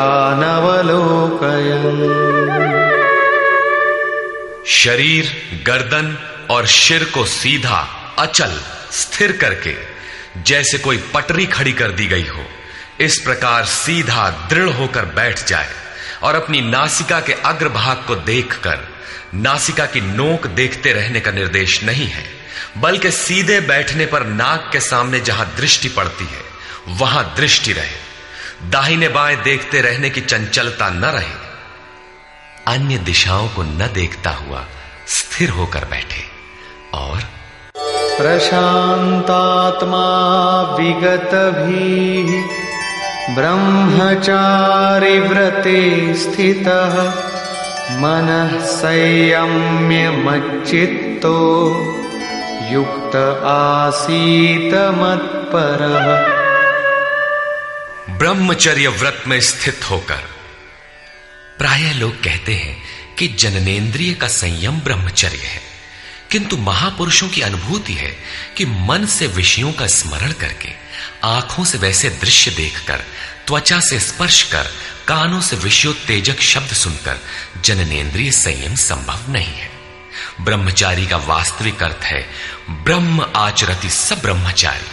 शरीर 4.67 5.25
गर्दन 5.67 6.17
और 6.51 6.67
शिर 6.67 7.05
को 7.05 7.25
सीधा 7.25 7.89
अचल 8.19 8.61
स्थिर 8.91 9.33
करके 9.33 9.94
जैसे 10.37 10.79
कोई 10.79 10.97
पटरी 11.15 11.47
खड़ी 11.47 11.73
कर 11.73 11.91
दी 11.91 12.07
गई 12.07 12.27
हो। 12.27 12.45
इस 13.01 13.19
प्रकार 13.19 13.65
सीधा 13.65 14.31
दृढ़ 14.51 14.69
होकर 14.69 15.05
बैठ 15.05 15.45
जाए 15.45 15.71
और 16.23 16.35
अपनी 16.35 16.61
नासिका 16.61 17.21
के 17.21 17.33
अग्रभाग 17.33 18.05
को 18.07 18.15
देखकर, 18.17 18.89
नासिका 19.35 19.87
की 19.87 20.01
नोक 20.01 20.47
देखते 20.47 20.93
रहने 20.93 21.21
का 21.21 21.31
निर्देश 21.31 21.83
नहीं 21.85 22.07
है, 22.07 22.25
बल्कि 22.79 23.11
सीधे 23.11 23.61
बैठने 23.61 24.07
पर 24.07 24.27
नाक 24.27 24.69
के 24.73 24.81
सामने 24.81 25.21
जहाँ 25.21 25.55
दृष्टि 25.57 25.89
पड़ती 25.89 26.25
है, 26.25 26.43
वहाँ 26.89 27.35
दृष्टि 27.37 27.73
रहे। 27.73 28.71
दाहिने 28.71 29.09
बाएँ 29.09 29.37
देखते 29.37 29.81
रहने 29.81 30.11
की 30.11 30.21
चंचलता 30.21 30.91
न 30.91 31.05
रहे। 31.05 31.45
अन्य 32.67 32.99
दिशाओं 32.99 33.49
को 33.49 33.63
न 33.63 33.91
देखता 33.95 34.31
हुआ 34.31 34.67
स्थिर 35.09 35.51
होकर 35.51 35.85
बैठे 35.85 36.25
और 36.95 37.23
प्रशान्तात्मा 38.19 40.07
विगतभिः 40.79 42.31
ब्रह्मचारिव्रते 43.35 44.15
स्थितः 46.15 46.95
मनः 48.03 48.53
संयम्यमच्चित्तो 48.67 49.99
युक्त 52.73 53.17
आसीत 53.47 54.75
मत्परः 55.01 56.09
ब्रह्मचर्य 58.19 58.89
व्रत 58.89 59.19
में 59.29 59.41
स्थित 59.41 59.91
होकर 59.91 60.23
प्राय 61.59 61.85
लोग 61.93 62.15
कहते 62.25 62.55
हैं 62.55 62.77
कि 63.19 63.29
जननेन्द्रिय 63.29 64.13
का 64.15 64.29
संयम 64.29 64.81
ब्रह्मचर्य 64.81 65.45
है। 65.45 65.74
किंतु 66.35 66.57
महापुरुषों 66.57 67.29
की 67.29 67.41
अनुभूति 67.41 67.95
है 67.95 68.17
कि 68.57 68.65
मन 68.65 69.07
से 69.07 69.27
विषयों 69.27 69.73
का 69.73 69.87
स्मरण 69.87 70.33
करके, 70.33 70.69
आँखों 71.25 71.65
से 71.65 71.79
वैसे 71.79 72.11
दृश्य 72.11 72.51
देखकर, 72.51 72.97
त्वचा 73.47 73.81
से 73.81 74.01
स्पर्श 74.01 74.43
कर, 74.43 74.63
कानों 75.09 75.41
से 75.41 75.57
विषयोत्तेजक 75.57 76.41
शब्द 76.41 76.73
सुनकर 76.73 77.21
जननेन्द्रिय 77.61 78.31
संयम 78.31 78.75
संभव 78.75 79.33
नहीं 79.33 79.55
है। 79.55 79.71
ब्रह्मचारी 80.41 81.07
का 81.07 81.17
वास्तविक 81.17 81.83
अर्थ 81.83 82.05
है, 82.05 82.31
ब्रह्म 82.71 83.27
आचरति 83.37 83.91
सब 83.91 84.21
ब्रह्मचारी। 84.23 84.91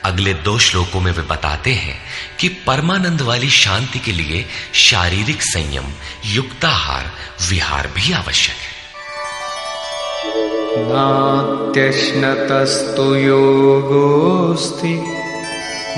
अगले 0.05 0.35
दो 0.35 0.59
श्लोकों 0.59 1.01
में 1.01 1.13
वे 1.13 1.23
बताते 1.23 1.71
हैं 1.71 2.03
कि 2.41 2.49
परमानंद 2.49 3.21
वाली 3.21 3.51
शांति 3.51 3.99
के 3.99 4.13
लिए 4.13 4.47
शारीरिक 4.75 5.43
संयम, 5.43 5.85
युक्ताहार, 6.25 7.13
विहार 7.51 7.87
भी 7.87 8.13
आवश्यक 8.13 8.57
है। 8.57 8.73
नात्यश्नतस्तु 10.79 13.15
योगोऽस्ति। 13.15 15.22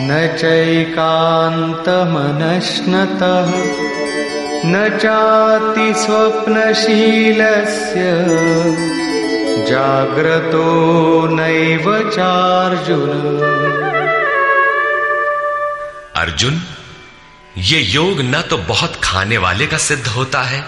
न 0.01 0.37
चैकान्तमनश्नतः, 0.41 1.15
न 4.67 4.99
चाति 5.03 5.95
स्वप्नशीलस्य, 6.01 6.75
जाग्रतो 9.71 10.65
नैव 11.27 12.11
चार्जुन। 12.11 13.11
अर्जुन, 16.17 16.63
ये 17.59 17.81
योग 17.81 18.21
न 18.21 18.43
तो 18.51 18.59
बहुत 18.59 19.01
खाने 19.05 19.39
वाले 19.39 19.67
का 19.67 19.77
सिद्ध 19.77 20.07
होता 20.07 20.43
है, 20.43 20.65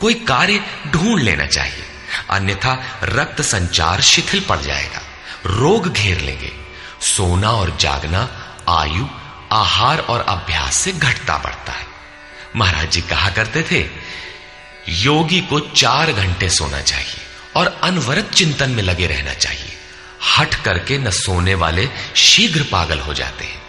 कोई 0.00 0.14
कार्य 0.14 0.60
ढूंढ 0.86 1.22
लेना 1.22 1.46
चाहिए। 1.46 1.84
अन्यथा 2.30 3.00
रक्त 3.02 3.42
संचार 3.42 4.00
शिथिल 4.00 4.40
पड़ 4.40 4.60
जाएगा। 4.60 5.02
रोग 5.46 5.92
घेर 5.92 6.20
लेंगे। 6.20 6.52
सोना 7.00 7.50
और 7.50 7.76
जागना, 7.80 8.20
आयु, 8.68 9.06
आहार 9.52 9.98
और 9.98 10.20
अभ्यास 10.20 10.76
से 10.76 10.92
घटता 10.92 11.38
बढ़ता 11.38 11.72
है। 11.72 11.86
महाराज 12.56 12.90
जी 12.90 13.00
कहा 13.00 13.30
करते 13.30 13.62
थे, 13.62 13.88
योगी 14.88 15.40
को 15.40 15.60
चार 15.60 16.12
घंटे 16.12 16.50
सोना 16.50 16.80
चाहिए 16.80 17.20
और 17.56 17.80
अनवरत 17.82 18.30
चिंतन 18.30 18.70
में 18.70 18.82
लगे 18.82 19.06
रहना 19.06 19.34
चाहिए। 19.34 19.76
हट 20.38 20.54
करके 20.54 20.98
न 20.98 21.10
सोने 21.10 21.54
वाले 21.54 21.88
शीघ्र 22.16 22.62
पागल 22.62 22.98
हो 22.98 23.14
जाते 23.14 23.44
हैं। 23.44 23.62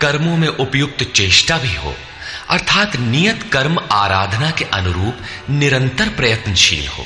कर्मों 0.00 0.36
में 0.36 0.48
उपयुक्त 0.48 1.02
चेष्टा 1.02 1.58
भी 1.58 1.74
हो 1.74 1.96
अर्थात 2.52 2.96
नियत 2.96 3.40
कर्म 3.52 3.78
आराधना 3.92 4.50
के 4.50 4.64
अनुरूप 4.64 5.14
निरंतर 5.50 6.08
प्रयत्नशील 6.08 6.88
हो। 6.88 7.04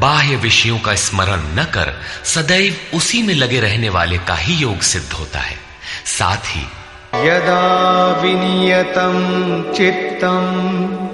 बाह्य 0.00 0.36
विषयों 0.36 0.78
का 0.78 0.94
स्मरण 0.94 1.54
न 1.54 1.64
कर 1.64 2.00
सदैव 2.24 2.96
उसी 2.96 3.22
में 3.22 3.34
लगे 3.34 3.60
रहने 3.60 3.88
वाले 3.88 4.18
का 4.18 4.34
ही 4.34 4.54
योग 4.54 4.80
सिद्ध 4.80 5.12
होता 5.12 5.38
है। 5.38 5.56
साथ 6.06 6.46
ही 6.46 6.66
यदा 7.28 8.20
विनियतं 8.22 9.72
चित्तम् 9.72 11.10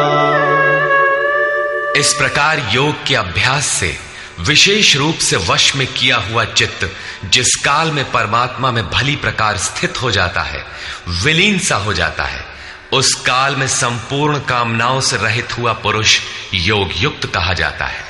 इस 1.96 2.12
प्रकार 2.12 2.70
योग 2.72 3.06
के 3.06 3.14
अभ्यास 3.14 3.66
से 3.66 3.98
विशेष 4.40 4.96
रूप 4.96 5.18
से 5.18 5.36
वश 5.36 5.76
में 5.76 5.86
किया 5.86 6.16
हुआ 6.16 6.44
चित्त, 6.44 6.92
जिस 7.24 7.54
काल 7.54 7.90
में 7.90 8.10
परमात्मा 8.10 8.70
में 8.70 8.90
भली 8.90 9.16
प्रकार 9.16 9.56
स्थित 9.56 10.02
हो 10.02 10.10
जाता 10.10 10.40
है, 10.40 10.64
विलीन 11.08 11.58
सा 11.58 11.76
हो 11.76 11.92
जाता 11.92 12.24
है, 12.24 12.44
उस 12.92 13.14
काल 13.14 13.56
में 13.56 13.68
संपूर्ण 13.68 14.38
कामनाओं 14.38 15.00
से 15.00 15.16
रहित 15.16 15.58
हुआ 15.58 15.72
पुरुष 15.72 16.20
योग 16.54 16.88
युक्त 16.96 17.26
कहा 17.26 17.52
जाता 17.52 17.84
है। 17.84 18.04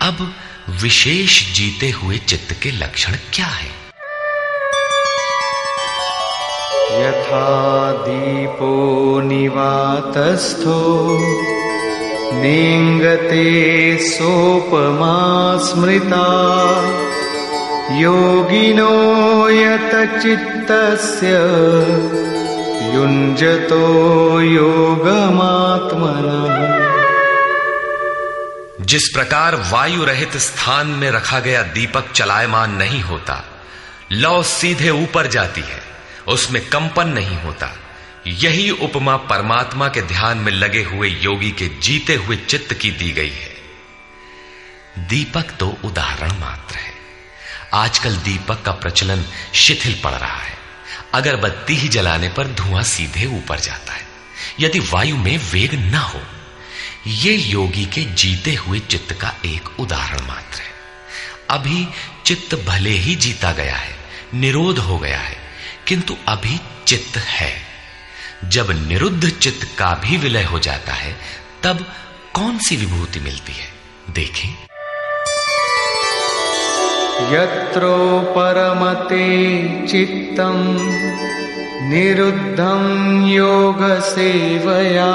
अब 0.00 0.34
विशेष 0.70 1.52
जीते 1.52 1.90
हुए 1.90 2.18
चित्त 2.18 2.56
के 2.62 2.70
लक्षण 2.70 3.12
क्या 3.32 3.46
है? 3.46 3.83
यथा 6.94 7.92
दीपो 7.92 9.20
निवातस्थो, 9.20 11.08
नेङ्गते 12.32 13.44
सोपमा 14.02 15.58
स्मृता, 15.58 16.26
योगिनो 17.98 19.48
यतचित्तस्य, 19.50 21.26
युञ्जतो 22.94 24.40
योगमात्मनः। 24.40 25.34
जिस 28.80 29.10
प्रकार 29.14 29.54
वायु 29.54 30.04
रहित 30.04 30.36
स्थान 30.36 30.86
में 30.86 31.10
रखा 31.10 31.40
गया 31.40 31.62
दीपक 31.62 32.04
चलायमान 32.14 32.74
नहीं 32.74 33.02
होता, 33.02 33.44
लौ 34.12 34.42
सीधे 34.42 34.90
ऊपर 34.90 35.26
जाती 35.26 35.60
है। 35.60 35.93
उसमें 36.28 36.68
कंपन 36.68 37.08
नहीं 37.08 37.36
होता। 37.36 37.78
यही 38.26 38.70
उपमा 38.70 39.16
परमात्मा 39.16 39.88
के 39.88 40.02
ध्यान 40.02 40.38
में 40.38 40.52
लगे 40.52 40.82
हुए 40.82 41.08
योगी 41.08 41.50
के 41.50 41.68
जीते 41.68 42.14
हुए 42.14 42.36
चित्त 42.36 42.74
की 42.74 42.90
दी 42.90 43.12
गई 43.12 43.30
है। 43.30 43.54
दीपक 44.98 45.44
तो 45.60 45.78
उदाहरण 45.84 46.32
मात्र 46.38 46.76
है। 46.76 46.94
आजकल 47.74 48.16
दीपक 48.16 48.62
का 48.62 48.72
प्रचलन 48.72 49.24
शिथिल 49.54 50.00
पड़ 50.04 50.12
रहा 50.12 50.42
है। 50.42 50.58
अगर 51.14 51.36
बत्ती 51.36 51.74
ही 51.74 51.88
जलाने 51.88 52.28
पर 52.28 52.46
धुआँ 52.46 52.82
सीधे 52.82 53.26
ऊपर 53.26 53.60
जाता 53.60 53.92
है। 53.92 54.08
यदि 54.60 54.78
वायु 54.78 55.16
में 55.16 55.38
वेग 55.38 55.74
न 55.74 55.94
हो, 55.94 56.22
ये 57.06 57.32
योगी 57.32 57.84
के 57.84 58.04
जीते 58.04 58.54
हुए 58.54 58.78
चित्त 58.78 59.12
का 59.12 59.34
एक 59.44 59.80
उदाहरण 59.80 60.26
मात्र 60.26 60.60
है। 60.60 60.74
अभी 61.50 61.88
चित्त 62.26 62.54
भले 62.54 62.90
ही 62.90 63.14
जीता 63.14 63.52
गया 63.52 63.76
है, 63.76 63.98
निरोध 64.34 64.78
हो 64.78 64.98
गया 64.98 65.20
है 65.20 65.43
किंतु 65.88 66.16
अभी 66.28 66.60
चित्त 66.86 67.18
है। 67.18 67.52
जब 68.44 68.88
निरुद्ध 68.88 69.28
चित्त 69.28 69.78
का 69.78 70.00
भी 70.04 70.16
विलय 70.16 70.42
हो 70.42 70.58
जाता 70.58 70.92
है, 70.92 71.16
तब 71.64 71.86
कौन 72.34 72.58
सी 72.58 72.76
विभूति 72.76 73.20
मिलती 73.20 73.52
है? 73.52 73.72
देखें। 74.10 74.54
यत्रो 77.32 78.20
परमते 78.20 79.86
चित्तम, 79.86 80.76
निरुद्धं 81.88 83.28
योगसेवया। 83.28 85.14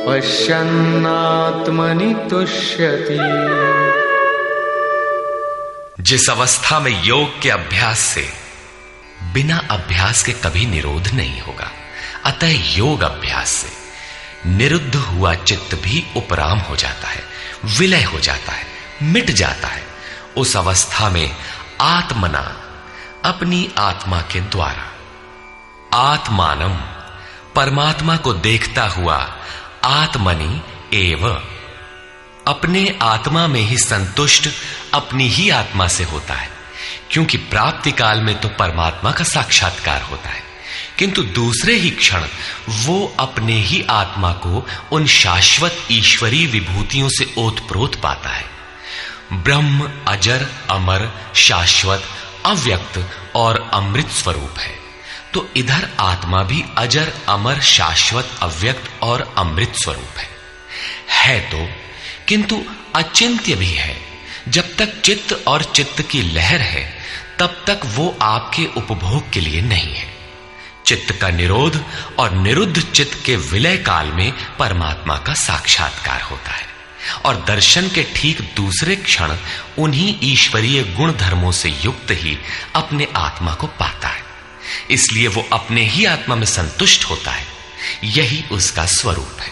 पश्यन्नात्मनि 0.08 2.30
तुष्यति। 2.30 4.07
जिस 6.08 6.30
अवस्था 6.30 6.80
में 6.80 7.04
योग 7.04 7.42
के 7.42 7.50
अभ्यास 7.50 8.00
से 8.00 8.34
बिना 9.34 9.58
अभ्यास 9.72 10.24
के 10.24 10.32
कभी 10.32 10.66
निरोध 10.66 11.08
नहीं 11.08 11.42
होगा, 11.42 11.72
अतः 12.26 12.76
योग 12.78 13.02
अभ्यास 13.02 13.50
से 13.50 13.70
निरुद्ध 14.50 14.96
हुआ 14.96 15.34
चित्त 15.34 15.76
भी 15.76 16.08
उपराम 16.16 16.60
हो 16.60 16.76
जाता 16.76 17.08
है, 17.08 17.24
विलय 17.66 18.04
हो 18.04 18.20
जाता 18.20 18.52
है, 18.52 18.68
मिट 19.02 19.32
जाता 19.32 19.68
है। 19.68 19.84
उस 20.38 20.58
अवस्था 20.58 21.10
में 21.10 21.36
आत्मना, 21.82 22.62
अपनी 23.26 23.70
आत्मा 23.78 24.22
के 24.22 24.42
द्वारा, 24.42 24.94
आत्मानम, 25.98 26.74
परमात्मा 27.56 28.18
को 28.18 28.34
देखता 28.34 28.88
हुआ 28.88 29.36
आत्मनि 29.84 30.62
एव 30.94 31.48
अपने 32.48 33.00
आत्मा 33.02 33.48
में 33.48 33.62
ही 33.62 33.78
संतुष्ट, 33.78 34.50
अपनी 34.94 35.28
ही 35.28 35.50
आत्मा 35.50 35.88
से 35.88 36.04
होता 36.04 36.34
है। 36.34 36.50
क्योंकि 37.12 37.38
प्राप्ति 37.38 37.92
काल 37.92 38.22
में 38.22 38.40
तो 38.40 38.48
परमात्मा 38.48 39.12
का 39.12 39.24
साक्षात्कार 39.24 40.02
होता 40.02 40.30
है। 40.30 40.44
किंतु 41.00 41.24
दूसरे 41.24 41.74
ही 41.74 41.90
क्षण 41.90 42.26
वो 42.70 43.16
अपने 43.20 43.54
ही 43.54 43.86
आत्मा 43.90 44.32
को 44.32 44.68
उन 44.92 45.06
शाश्वत 45.06 45.78
ईश्वरीय 45.92 46.48
विभूतियों 46.48 47.10
से 47.10 47.34
ओतप्रोत 47.38 47.96
पाता 47.96 48.30
है। 48.30 48.46
ब्रह्म, 49.34 49.92
अजर, 50.08 50.48
अमर, 50.70 51.32
शाश्वत, 51.36 52.04
अव्यक्त 52.46 53.10
और 53.36 53.70
अमृत 53.74 54.10
स्वरूप 54.10 54.60
है। 54.60 54.80
तो 55.34 55.50
इधर 55.58 55.90
आत्मा 56.00 56.44
भी 56.44 56.64
अजर, 56.78 57.14
अमर, 57.28 57.62
शाश्वत, 57.62 58.30
अव्यक्त 58.42 59.04
और 59.04 59.34
अमृत 59.38 59.74
स्वरूप 59.76 60.18
है। 60.18 60.30
है 61.10 61.40
तो 61.40 61.87
किंतु 62.28 62.64
अचिंत्य 62.96 63.56
भी 63.56 63.72
है। 63.72 63.98
जब 64.48 64.76
तक 64.76 65.02
चित्त 65.02 65.44
और 65.48 65.64
चित्त 65.64 66.02
की 66.02 66.22
लहर 66.22 66.62
है, 66.62 66.98
तब 67.40 67.64
तक 67.68 67.80
वो 67.86 68.18
आपके 68.22 68.66
उपभोग 68.66 69.32
के 69.32 69.40
लिए 69.40 69.62
नहीं 69.62 69.94
है। 69.94 70.18
चित्त 70.86 71.12
का 71.22 71.30
निरोध 71.30 71.86
और 72.20 72.32
निरुद्ध 72.32 72.82
चित्त 72.82 73.26
के 73.26 73.36
विलय 73.36 73.78
काल 73.78 74.08
में 74.08 74.34
परमात्मा 74.60 75.18
का 75.18 75.34
साक्षात्कार 75.34 76.22
होता 76.22 76.52
है 76.52 76.68
और 77.26 77.46
दर्शन 77.48 77.90
के 77.90 78.04
ठीक 78.16 78.54
दूसरे 78.56 78.96
क्षण 78.96 79.36
उन्हीं 79.78 80.20
ईश्वरीय 80.24 80.84
गुण 80.84 81.14
धर्मों 81.14 81.52
से 81.52 81.70
युक्त 81.70 82.08
ही 82.12 82.38
अपने 82.76 83.08
आत्मा 83.16 83.54
को 83.54 83.68
पाता 83.68 84.08
है। 84.08 84.24
इसलिए 84.92 85.28
वो 85.28 85.48
अपने 85.54 85.84
ही 85.84 86.06
आत्मा 86.06 86.36
में 86.36 86.46
संतुष्ट 86.46 87.04
होता 87.04 87.32
है। 87.32 87.48
यही 88.04 88.44
उसका 88.52 88.86
स्वरूप 88.86 89.38
है। 89.40 89.52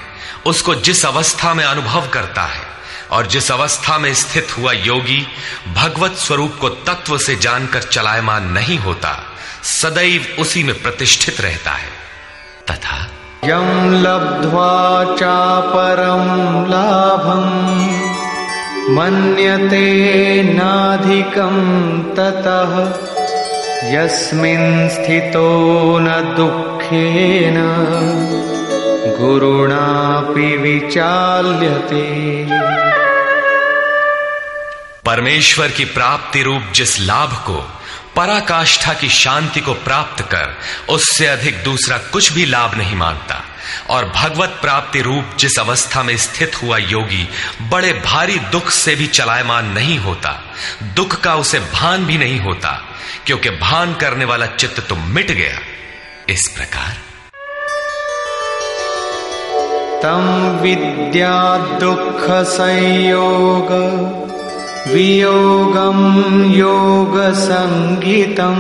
उसको 0.47 0.75
जिस 0.75 1.07
अवस्था 1.07 1.55
में 1.55 1.65
अनुभव 1.65 2.09
करता 2.09 2.43
है 2.43 2.63
और 3.11 3.27
जिस 3.27 3.51
अवस्था 3.53 3.99
में 3.99 4.15
स्थित 4.15 4.59
हुआ 4.59 4.73
योगी 4.73 5.27
भगवत 5.75 6.13
स्वरूप 6.13 6.57
को 6.61 6.69
तत्व 6.69 7.19
से 7.19 7.37
जानकर 7.37 7.83
चलायमान 7.83 8.49
नहीं 8.49 8.79
होता, 8.79 9.13
सदैव 9.63 10.37
उसी 10.39 10.65
में 10.65 10.83
प्रतिष्ठित 10.83 11.41
रहता 11.41 11.71
है। 11.71 11.89
तथा 12.71 13.11
यम 13.45 13.93
लब्ध्वा 13.95 15.05
चा 15.17 15.61
परम 15.61 16.65
लाभम 16.71 17.51
मन्यते 18.95 19.87
नाधिकं 20.43 21.57
ततः। 22.15 23.14
यस्मिन् 23.85 24.89
स्थितो 24.89 25.99
न 25.99 26.07
दुःखेन 26.37 27.57
गुरुणापि 29.21 30.57
विचाल्यते। 30.57 32.05
परमेश्वर 35.07 35.69
की 35.69 35.85
प्राप्ति 35.85 36.43
रूप 36.43 36.63
जिस 36.75 37.01
लाभ 37.01 37.33
को, 37.33 37.81
पराकाष्ठा 38.17 38.93
की 38.93 39.09
शांति 39.09 39.61
को 39.61 39.75
प्राप्त 39.75 40.23
कर, 40.23 40.57
उससे 40.89 41.27
अधिक 41.27 41.65
दूसरा 41.65 41.99
कुछ 41.99 42.33
भी 42.33 42.45
लाभ 42.45 42.75
नहीं 42.75 42.97
मानता 42.97 43.43
और 43.91 44.05
भगवत 44.17 44.59
प्राप्ति 44.63 45.01
रूप 45.01 45.37
जिस 45.39 45.59
अवस्था 45.59 46.03
में 46.03 46.17
स्थित 46.17 46.63
हुआ 46.63 46.79
योगी 46.79 47.29
बड़े 47.71 47.93
भारी 47.93 48.39
दुख 48.39 48.71
से 48.71 48.95
भी 48.95 49.07
चलायमान 49.07 49.67
नहीं 49.67 49.99
होता। 49.99 50.33
दुख 50.95 51.21
का 51.21 51.35
उसे 51.35 51.59
भान 51.59 52.07
भी 52.07 52.19
नहीं 52.19 52.41
होता, 52.41 52.71
क्योंकि 53.27 53.51
भान 53.51 53.95
करने 53.95 54.25
वाला 54.25 54.47
चित्त 54.47 54.87
तो 54.89 54.97
मिट 54.97 55.31
गया। 55.33 55.59
इस 56.29 56.49
प्रकार। 56.49 56.97
तम 60.03 60.25
विद्या 60.63 61.57
दुख 61.79 62.31
संयोग 62.31 63.73
वियोगम 64.89 66.01
योग 66.55 67.19
संगीतम। 67.35 68.57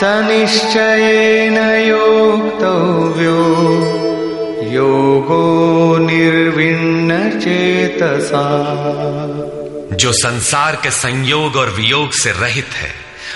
सनिश्चयेन 0.00 1.58
योक्तव्यो 1.88 3.38
योगो 4.72 5.96
निर्विण्ण 5.98 7.30
चेतसा। 7.40 8.42
जो 9.96 10.12
संसार 10.12 10.76
के 10.76 10.90
संयोग 10.90 11.56
और 11.56 11.70
वियोग 11.70 12.12
से 12.12 12.30
रहित 12.30 12.68
है, 12.72 12.94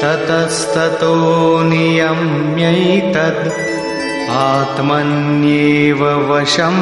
ततस्ततो 0.03 1.62
नियम्यैतद् 1.62 3.53
आत्मन्येव 4.31 6.33
वशं 6.33 6.75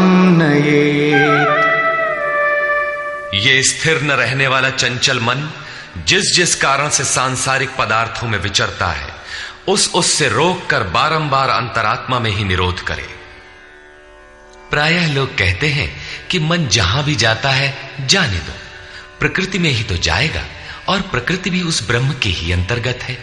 ये 3.35 3.63
स्थिर 3.63 4.03
न 4.03 4.11
रहने 4.11 4.47
वाला 4.47 4.71
चंचल 4.71 5.21
मन 5.21 5.51
जिस 6.07 6.37
जिस 6.37 6.55
कारण 6.55 6.89
से 6.89 7.05
सांसारिक 7.05 7.71
पदार्थों 7.79 8.29
में 8.29 8.39
विचरता 8.39 8.87
है, 8.87 9.09
उस 9.69 9.95
उससे 9.95 10.29
रोक 10.29 10.71
कर 10.71 10.83
बारंबार 10.83 11.49
अंतरात्मा 11.49 12.19
में 12.19 12.31
ही 12.31 12.45
निरोध 12.45 12.81
करे। 12.81 13.20
प्रायः 14.71 15.13
लोग 15.13 15.39
कहते 15.39 15.69
हैं 15.69 16.01
कि 16.31 16.39
मन 16.39 16.67
जहाँ 16.67 17.05
भी 17.05 17.15
जाता 17.15 17.51
है, 17.51 17.91
जाने 18.07 18.39
दो। 18.39 18.53
प्रकृति 19.21 19.59
में 19.59 19.71
ही 19.71 19.83
तो 19.83 19.97
जाएगा 19.97 20.45
और 20.89 21.01
प्रकृति 21.01 21.51
भी 21.51 21.63
उस 21.63 21.87
ब्रह्म 21.87 22.13
के 22.13 22.29
ही 22.29 22.53
अंतर्गत 22.53 22.99
है। 23.03 23.15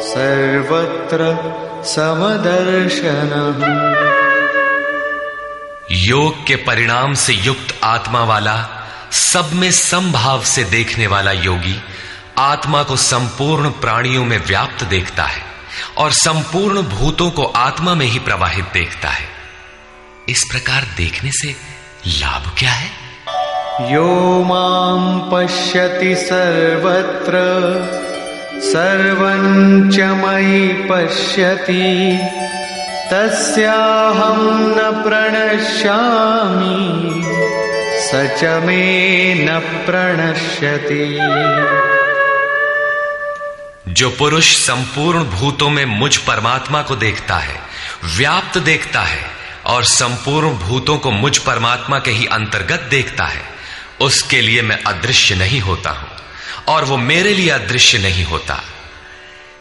सर्वत्र 0.00 1.36
समदर्शनः। 1.84 4.27
योग 5.90 6.46
के 6.46 6.56
परिणाम 6.56 7.14
से 7.14 7.32
युक्त 7.32 7.80
आत्मा 7.84 8.24
वाला, 8.24 8.86
सब 9.12 9.50
में 9.52 9.70
समभाव 9.70 10.42
से 10.42 10.64
देखने 10.64 11.06
वाला 11.06 11.32
योगी, 11.32 11.82
आत्मा 12.38 12.82
को 12.82 12.96
संपूर्ण 12.96 13.68
प्राणियों 13.68 14.24
में 14.24 14.46
व्याप्त 14.46 14.84
देखता 14.84 15.24
है, 15.24 15.42
और 15.96 16.12
संपूर्ण 16.12 16.82
भूतों 16.82 17.30
को 17.30 17.44
आत्मा 17.44 17.94
में 17.94 18.06
ही 18.06 18.18
प्रवाहित 18.18 18.64
देखता 18.72 19.08
है। 19.08 19.28
इस 20.28 20.44
प्रकार 20.50 20.86
देखने 20.96 21.30
से 21.32 21.56
लाभ 22.06 22.54
क्या 22.58 22.70
है? 22.70 22.90
यो 23.92 24.44
माँ 24.44 25.28
पश्यति 25.32 26.16
सर्वत्र, 26.16 27.38
सर्वं 28.60 29.90
च 29.90 30.00
मयि 30.00 30.88
पश्यति। 30.90 32.18
तस्याहं 33.12 34.58
न 34.60 35.02
प्रणश्यामि, 35.02 36.76
स 38.00 38.10
च 38.14 38.44
मे 38.44 39.34
न 39.34 39.58
प्रणश्यति। 39.58 41.18
जो 43.92 44.10
पुरुष 44.10 44.56
संपूर्ण 44.56 45.24
भूतों 45.24 45.70
में 45.70 45.84
मुझ 45.84 46.16
परमात्मा 46.16 46.82
को 46.82 46.96
देखता 46.96 47.36
है, 47.36 47.62
व्याप्त 48.16 48.58
देखता 48.58 49.00
है, 49.00 49.24
और 49.66 49.84
संपूर्ण 49.84 50.48
भूतों 50.48 50.98
को 50.98 51.10
मुझ 51.10 51.38
परमात्मा 51.38 51.98
के 51.98 52.10
ही 52.10 52.26
अंतर्गत 52.26 52.86
देखता 52.90 53.24
है, 53.24 53.42
उसके 54.00 54.40
लिए 54.40 54.62
मैं 54.62 54.82
अदृश्य 54.82 55.34
नहीं 55.34 55.60
होता 55.60 55.90
हूँ, 55.90 56.08
और 56.68 56.84
वो 56.84 56.96
मेरे 56.96 57.34
लिए 57.34 57.50
अदृश्य 57.50 57.98
नहीं 57.98 58.24
होता। 58.24 58.64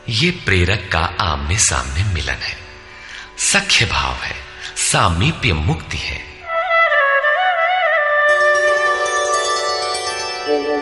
ये 0.09 0.31
प्रेरक 0.31 0.89
का 0.91 1.13
आमने 1.21 1.57
सामने 1.57 2.13
मिलन 2.13 2.43
है। 2.43 2.66
सख्य 3.39 3.85
भाव 3.85 4.13
है, 4.13 4.35
सामीप्य 4.75 5.53
मुक्ति 5.53 5.97
है। 5.97 6.21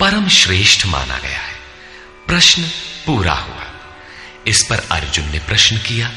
परम 0.00 0.28
श्रेष्ठ 0.28 0.86
माना 0.86 1.18
गया 1.18 1.30
है। 1.30 1.54
प्रश्न 2.26 2.62
पूरा 3.06 3.32
हुआ। 3.32 3.66
इस 4.46 4.66
पर 4.70 4.76
अर्जुन 4.90 5.24
ने 5.24 5.38
प्रश्न 5.38 5.76
किया। 5.76 6.10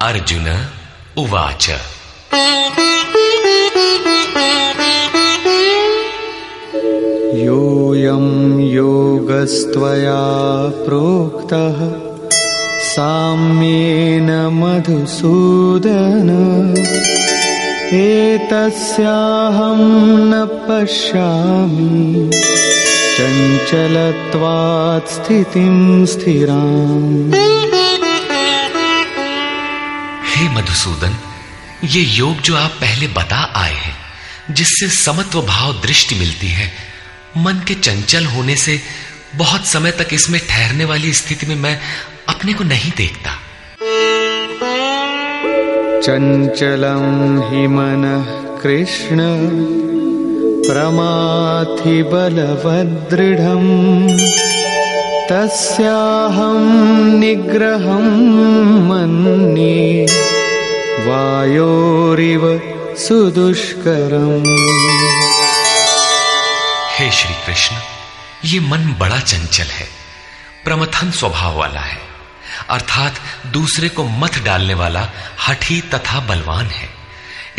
अर्जुन 0.00 0.68
उवाच। 1.18 1.70
योऽयं 7.34 8.60
योगस्त्वया 8.70 10.20
प्रोक्तः 10.84 11.74
साम्येन 12.80 14.30
मधुसूदन। 14.46 15.32
एतस्याहं 17.92 19.76
न 20.18 20.46
पश्यामि। 20.46 22.30
चञ्चलत्वात् 23.18 25.12
स्थितिं 25.12 26.06
स्थिराम्। 26.06 27.32
हे 30.24 30.48
मधुसूदन, 30.48 31.16
ये 31.84 32.02
योग 32.02 32.40
जो 32.40 32.56
आप 32.56 32.70
पहले 32.70 33.08
बता 33.08 33.52
आए 33.56 33.74
हैं, 33.74 33.96
जिससे 34.50 34.88
समत्व 34.88 35.42
भाव 35.42 35.72
दृष्टि 35.72 36.14
मिलती 36.14 36.48
है, 36.48 36.72
मन 37.36 37.54
के 37.68 37.74
चंचल 37.74 38.24
होने 38.24 38.56
से 38.56 38.80
बहुत 39.34 39.66
समय 39.66 39.90
तक 39.90 40.08
इसमें 40.12 40.40
ठहरने 40.48 40.84
वाली 40.84 41.12
स्थिति 41.12 41.46
में 41.46 41.56
मैं 41.56 41.80
अपने 42.28 42.52
को 42.52 42.64
नहीं 42.64 42.92
देखता। 42.96 43.41
चञ्चलं 46.04 47.02
हि 47.48 47.66
मनः 47.66 48.24
कृष्ण 48.62 49.18
प्रमाथि 50.66 52.02
बलवदृढम् 52.02 53.70
तस्याहं 55.28 56.60
निग्रहं 57.18 58.08
मन्ये 58.88 60.06
वायोरिव 61.06 62.44
सुदुष्करम्। 62.98 64.46
हे 66.96 67.10
श्री 67.10 67.34
कृष्ण 67.46 67.76
ये 68.44 68.60
मन 68.60 68.96
बड़ा 69.00 69.18
चंचल 69.18 69.70
है, 69.72 69.86
प्रमथन 70.64 71.10
स्वभाव 71.10 71.58
वाला 71.58 71.80
है। 71.80 72.11
अर्थात 72.70 73.14
दूसरे 73.46 73.88
को 73.88 74.04
मत 74.04 74.38
डालने 74.38 74.74
वाला 74.74 75.08
हठी 75.48 75.80
तथा 75.80 76.20
बलवान 76.20 76.66
है। 76.66 76.90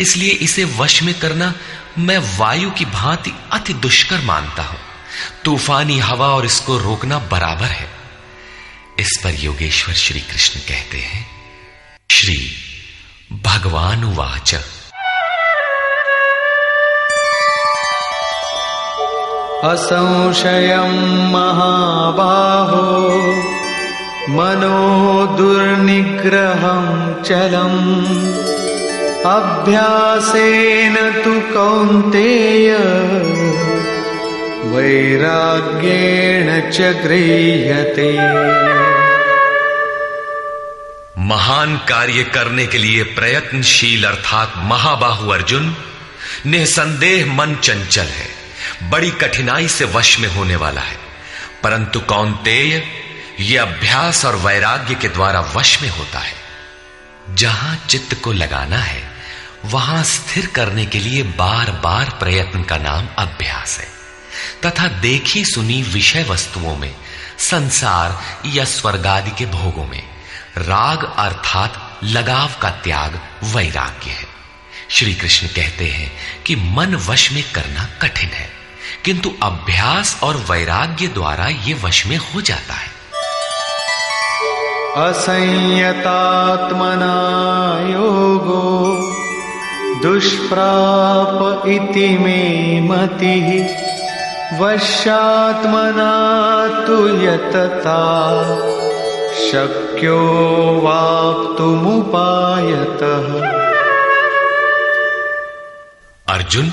इसलिए 0.00 0.30
इसे 0.30 0.64
वश 0.64 1.02
में 1.02 1.20
करना 1.20 1.54
मैं 1.98 2.38
वायु 2.38 2.70
की 2.70 2.84
भांति 2.84 3.32
अति 3.52 3.74
दुष्कर 3.74 4.20
मानता 4.20 4.62
हूँ। 4.62 4.78
तूफानी 5.44 5.98
हवा 5.98 6.28
और 6.28 6.46
इसको 6.46 6.78
रोकना 6.78 7.18
बराबर 7.18 7.64
है। 7.64 7.90
इस 8.98 9.20
पर 9.24 9.34
योगेश्वर 9.34 9.94
श्री 9.94 10.20
कृष्ण 10.20 10.60
कहते 10.60 10.98
हैं, 10.98 11.26
श्री 12.10 12.52
भगवान 13.32 14.04
वाच 14.04 14.54
असंशयं 19.64 21.32
महाबाहो। 21.32 23.53
मनो 24.28 25.34
दुर्निग्रहं 25.38 27.22
चलम्। 27.22 29.24
अभ्यासेन 29.24 31.22
तु 31.24 31.54
कौन्तेय। 31.54 32.78
वैराग्येण 34.70 36.70
च 36.70 36.80
गृह्यते। 36.80 38.18
महान 41.22 41.76
कार्य 41.76 42.22
करने 42.22 42.66
के 42.66 42.78
लिए 42.78 43.02
प्रयत्नशील 43.02 44.04
अर्थात 44.04 44.52
महाबाहु 44.56 45.30
अर्जुन, 45.30 45.76
निसंदेह 46.46 47.26
मन 47.26 47.54
चंचल 47.54 48.02
है, 48.02 48.28
बड़ी 48.90 49.10
कठिनाई 49.10 49.68
से 49.68 49.84
वश 49.84 50.20
में 50.20 50.28
होने 50.28 50.56
वाला 50.56 50.80
है। 50.80 50.98
परंतु 51.62 52.00
कौनतेय 52.00 52.82
यह 53.40 53.62
अभ्यास 53.62 54.24
और 54.24 54.36
वैराग्य 54.36 54.94
के 54.94 55.08
द्वारा 55.08 55.40
वश 55.40 55.82
में 55.82 55.88
होता 55.88 56.18
है। 56.18 56.34
जहाँ 57.30 57.86
चित्त 57.88 58.20
को 58.22 58.32
लगाना 58.32 58.76
है, 58.76 59.10
वहाँ 59.64 60.04
स्थिर 60.04 60.46
करने 60.46 60.86
के 60.86 60.98
लिए 60.98 61.22
बार 61.22 61.70
बार 61.70 62.10
प्रयत्न 62.10 62.62
का 62.62 62.76
नाम 62.76 63.08
अभ्यास 63.18 63.78
है। 63.78 63.88
तथा 64.66 64.88
देखी 64.88 65.44
सुनी 65.44 65.82
विषय 65.82 66.22
वस्तुओं 66.22 66.76
में, 66.76 66.96
संसार 67.38 68.22
या 68.46 68.64
स्वर्ग 68.64 69.06
आदि 69.06 69.30
के 69.30 69.46
भोगों 69.46 69.86
में, 69.86 70.02
राग 70.58 71.14
अर्थात 71.18 72.00
लगाव 72.04 72.50
का 72.62 72.70
त्याग 72.70 73.20
वैराग्य 73.44 74.10
है। 74.10 74.26
श्री 74.90 75.14
कृष्ण 75.14 75.46
कहते 75.46 75.88
हैं 75.88 76.12
कि 76.42 76.56
मन 76.56 76.94
वश 76.94 77.32
में 77.32 77.52
करना 77.52 77.84
कठिन 78.02 78.30
है, 78.30 78.50
किंतु 79.04 79.34
अभ्यास 79.42 80.20
और 80.22 80.36
वैराग्य 80.36 81.06
द्वारा 81.06 81.46
ये 81.46 81.74
वश 81.74 82.06
में 82.06 82.16
हो 82.16 82.40
जाता 82.40 82.74
है। 82.74 82.93
असंयतात्मना 84.96 85.86
योगो 87.90 88.60
दुष्प्राप 90.02 91.66
इति 91.68 92.18
मे 92.18 92.80
मतिः 92.80 93.48
वशात्मना 94.60 96.12
तु 96.86 97.08
यतता 97.08 98.02
शक्यो 99.34 100.20
वाप्तुमुपायतः। 100.84 101.74
अर्जुन, 106.34 106.72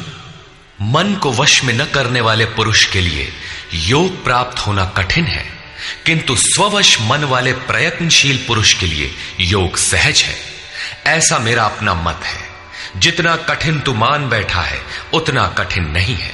मन 0.82 1.16
को 1.24 1.32
वश 1.32 1.64
में 1.64 1.74
न 1.74 1.86
करने 1.86 2.22
वाले 2.22 2.46
पुरुष 2.46 2.86
के 2.86 3.02
लिए 3.02 3.28
योग 3.74 4.24
प्राप्त 4.24 4.68
होना 4.68 4.86
कठिन 4.86 5.26
है। 5.26 5.61
किंतु 6.06 6.36
स्ववश 6.36 6.98
मन 7.02 7.24
वाले 7.24 7.54
प्रयत्नशील 7.54 8.38
पुरुष 8.48 8.74
के 8.74 8.86
लिए 8.86 9.16
योग 9.40 9.78
सहज 9.78 10.22
है। 10.22 10.36
ऐसा 11.08 11.40
मेरा 11.40 11.64
अपना 11.66 11.94
मत 11.94 12.22
है। 12.24 12.52
जितना 12.98 13.36
कठिन 13.36 13.80
तू 13.80 13.94
मान 13.94 14.30
बैठा 14.30 14.62
है, 14.62 14.82
उतना 15.14 15.48
कठिन 15.48 15.84
नहीं 15.84 16.16
है। 16.16 16.34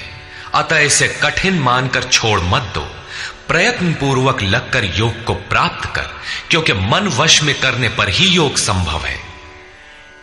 अतः 0.55 0.77
इसे 0.77 1.07
कठिन 1.23 1.59
मानकर 1.59 2.03
छोड़ 2.03 2.39
मत 2.39 2.61
दो। 2.61 2.93
प्रयत्न 3.47 3.93
पूर्वक 3.93 4.41
लगकर 4.41 4.85
योग 4.85 5.23
को 5.23 5.33
प्राप्त 5.33 5.95
कर, 5.95 6.21
क्योंकि 6.49 6.73
मन 6.73 7.07
वश 7.07 7.43
में 7.43 7.59
करने 7.59 7.89
पर 7.89 8.09
ही 8.09 8.27
योग 8.27 8.57
संभव 8.57 9.05
है। 9.05 9.19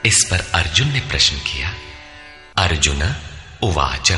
इस 0.05 0.29
पर 0.31 0.51
अर्जुन 0.55 0.89
ने 0.89 1.01
प्रश्न 1.01 1.37
किया, 1.37 1.75
अर्जुन, 2.57 3.14
उवाच। 3.62 4.12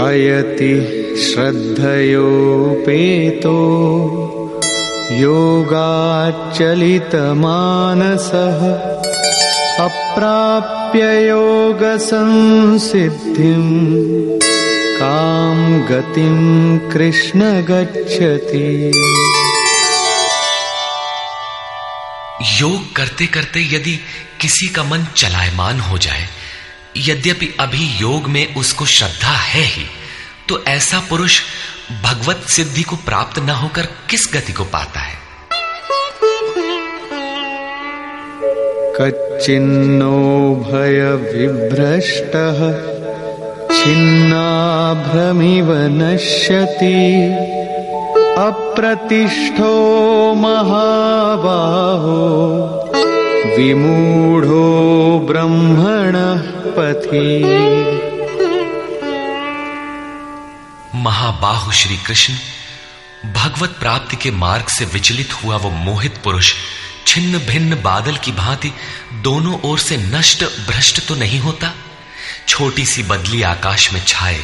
अयति 0.00 0.74
श्रद्धयोपेतो 1.22 1.80
योगाच्चलितमानसः 5.12 6.50
अप्राप्य 9.84 11.28
योगसंसिद्धिम् 11.28 12.00
कां 15.00 15.58
गतिं 15.90 16.36
कृष्ण 16.90 17.40
गच्छति। 17.62 18.66
योग 22.60 22.96
करते 22.96 23.26
करते 23.26 23.60
यदि 23.76 23.94
किसी 24.40 24.68
का 24.68 24.82
मन 24.84 25.06
चलायमान 25.16 25.80
हो 25.80 25.98
जाए 25.98 26.39
यद्यपि 26.96 27.56
अभी 27.60 28.00
योग 28.00 28.26
में 28.26 28.54
उसको 28.54 28.86
श्रद्धा 28.86 29.28
है 29.28 29.62
ही 29.62 29.86
तो 30.48 30.64
ऐसा 30.64 31.02
पुरुष 31.10 31.40
भगवत 32.04 32.44
सिद्धि 32.48 32.82
को 32.82 32.96
प्राप्त 32.96 33.38
न 33.38 33.50
होकर 33.50 33.82
किस 33.82 34.30
गति 34.34 34.52
को 34.52 34.64
पाता 34.64 35.00
है? 35.00 35.14
कच्चिन्नो 39.00 40.64
भयविभ्रष्टः 40.68 42.58
छिन्नाभ्रमिव 43.78 45.72
नश्यति। 45.72 47.34
अप्रतिष्ठो 48.38 50.34
महाबाहो। 50.34 52.89
विमूढो 53.60 54.60
ब्रह्मणः 55.28 56.44
पथि। 56.76 57.24
महाबाहु 60.96 61.72
श्री 61.72 61.96
कृष्ण, 61.96 62.34
भगवत 63.32 63.74
प्राप्ति 63.80 64.16
के 64.16 64.30
मार्ग 64.36 64.68
से 64.68 64.84
विचलित 64.84 65.32
हुआ 65.32 65.56
वो 65.56 65.70
मोहित 65.70 66.16
पुरुष, 66.24 66.52
छिन्न 67.06 67.38
भिन्न 67.46 67.80
बादल 67.82 68.16
की 68.16 68.32
भांति 68.32 68.72
दोनों 69.22 69.58
ओर 69.62 69.78
से 69.78 69.96
नष्ट 69.96 70.44
भ्रष्ट 70.66 71.06
तो 71.08 71.14
नहीं 71.14 71.40
होता? 71.40 71.72
छोटी 72.48 72.84
सी 72.86 73.02
बदली 73.02 73.42
आकाश 73.42 73.92
में 73.92 74.00
छाए 74.04 74.38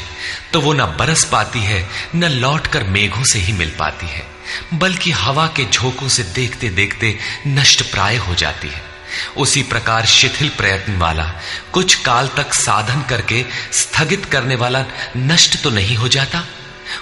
तो 0.52 0.60
वो 0.60 0.72
न 0.72 0.84
बरस 0.98 1.24
पाती 1.32 1.60
है, 1.60 1.80
न 2.14 2.30
लौटकर 2.34 2.84
मेघों 2.88 3.24
से 3.24 3.38
ही 3.38 3.52
मिल 3.52 3.70
पाती 3.78 4.06
है, 4.08 4.26
बल्कि 4.74 5.10
हवा 5.12 5.46
के 5.56 5.64
झोंकों 5.64 6.08
से 6.08 6.22
देखते 6.34 6.68
देखते 6.72 7.16
नष्ट 7.46 7.82
प्राय 7.92 8.16
हो 8.18 8.34
जाती 8.34 8.68
है। 8.68 8.95
उसी 9.36 9.62
प्रकार 9.62 10.06
शिथिल 10.06 10.48
प्रयत्न 10.48 10.96
वाला, 10.96 11.32
कुछ 11.72 11.94
काल 11.94 12.28
तक 12.36 12.54
साधन 12.54 13.02
करके 13.08 13.44
स्थगित 13.72 14.24
करने 14.24 14.56
वाला 14.56 14.84
नष्ट 15.16 15.62
तो 15.62 15.70
नहीं 15.70 15.96
हो 15.96 16.08
जाता? 16.08 16.44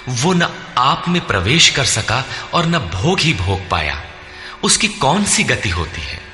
वो 0.09 0.33
न 0.33 0.41
आप 0.77 1.05
में 1.07 1.27
प्रवेश 1.27 1.69
कर 1.69 1.85
सका 1.85 2.25
और 2.53 2.65
न 2.65 2.77
भोग 2.77 3.19
ही 3.19 3.33
भोग 3.33 3.69
पाया। 3.69 4.03
उसकी 4.63 4.87
कौन 4.87 5.23
सी 5.23 5.43
गति 5.43 5.69
होती 5.69 6.01
है? 6.01 6.25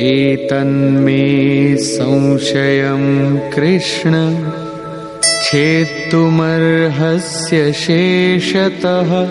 एतन्मे 0.00 1.76
संशयं 1.76 3.38
कृष्ण। 3.50 4.10
छेत्तुमर्हस्य 5.50 7.72
शेषतः 7.72 9.30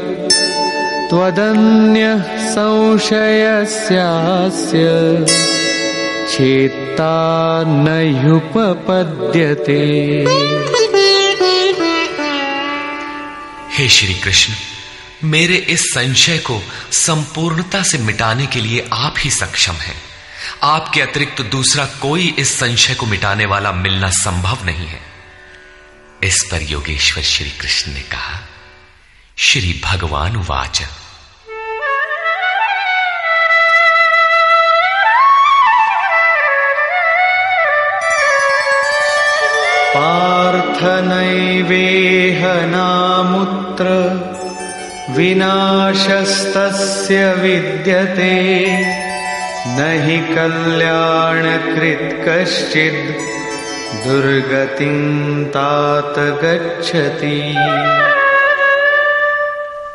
त्वदन्यः 1.09 2.47
संशयस्यास्य 2.47 5.25
छेत्ता 6.33 7.63
न 7.67 7.87
हे 13.77 13.89
श्री 13.89 14.13
कृष्ण, 14.13 14.53
मेरे 15.23 15.55
इस 15.55 15.81
संशय 15.81 16.37
को 16.37 16.61
संपूर्णता 16.91 17.83
से 17.83 17.97
मिटाने 17.97 18.45
के 18.45 18.61
लिए 18.61 18.89
आप 18.93 19.15
ही 19.19 19.29
सक्षम 19.29 19.73
हैं। 19.73 20.01
आपके 20.63 21.01
अतिरिक्त 21.01 21.41
दूसरा 21.41 21.85
कोई 21.85 22.35
इस 22.39 22.59
संशय 22.59 22.93
को 22.93 23.05
मिटाने 23.05 23.45
वाला 23.45 23.71
मिलना 23.71 24.09
संभव 24.09 24.57
नहीं 24.65 24.87
है। 24.87 25.08
इस 26.23 26.49
पर 26.51 26.61
योगेश्वर 26.61 27.23
श्री 27.23 27.49
कृष्ण 27.49 27.93
ने 27.93 27.99
कहा, 27.99 28.47
श्री 29.37 29.81
भगवान 29.85 30.35
वाच। 30.35 30.83
पार्थनैवेह 39.95 42.65
नामुत्र, 42.65 43.85
विनाशस्तस्य 45.09 47.33
विद्यते। 47.33 48.67
न 49.67 50.01
हि 50.05 50.35
कल्याणकृत् 50.35 52.27
कश्चित् 52.27 53.29
दुर्गतिं 53.95 55.45
तात 55.45 56.19
गच्छति। 56.43 57.37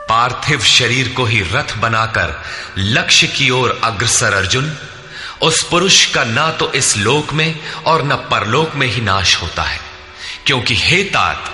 पार्थिव 0.08 0.60
शरीर 0.60 1.08
को 1.08 1.24
ही 1.24 1.40
रथ 1.52 1.76
बनाकर 1.78 2.34
लक्ष्य 2.78 3.26
की 3.26 3.48
ओर 3.50 3.78
अग्रसर 3.84 4.32
अर्जुन, 4.32 4.72
उस 5.42 5.62
पुरुष 5.68 6.04
का 6.14 6.24
ना 6.24 6.50
तो 6.50 6.70
इस 6.72 6.96
लोक 6.96 7.32
में 7.32 7.60
और 7.86 8.04
न 8.04 8.16
परलोक 8.30 8.74
में 8.74 8.86
ही 8.86 9.00
नाश 9.00 9.36
होता 9.42 9.62
है, 9.62 9.78
क्योंकि 10.46 10.74
हे 10.76 11.02
तात, 11.04 11.50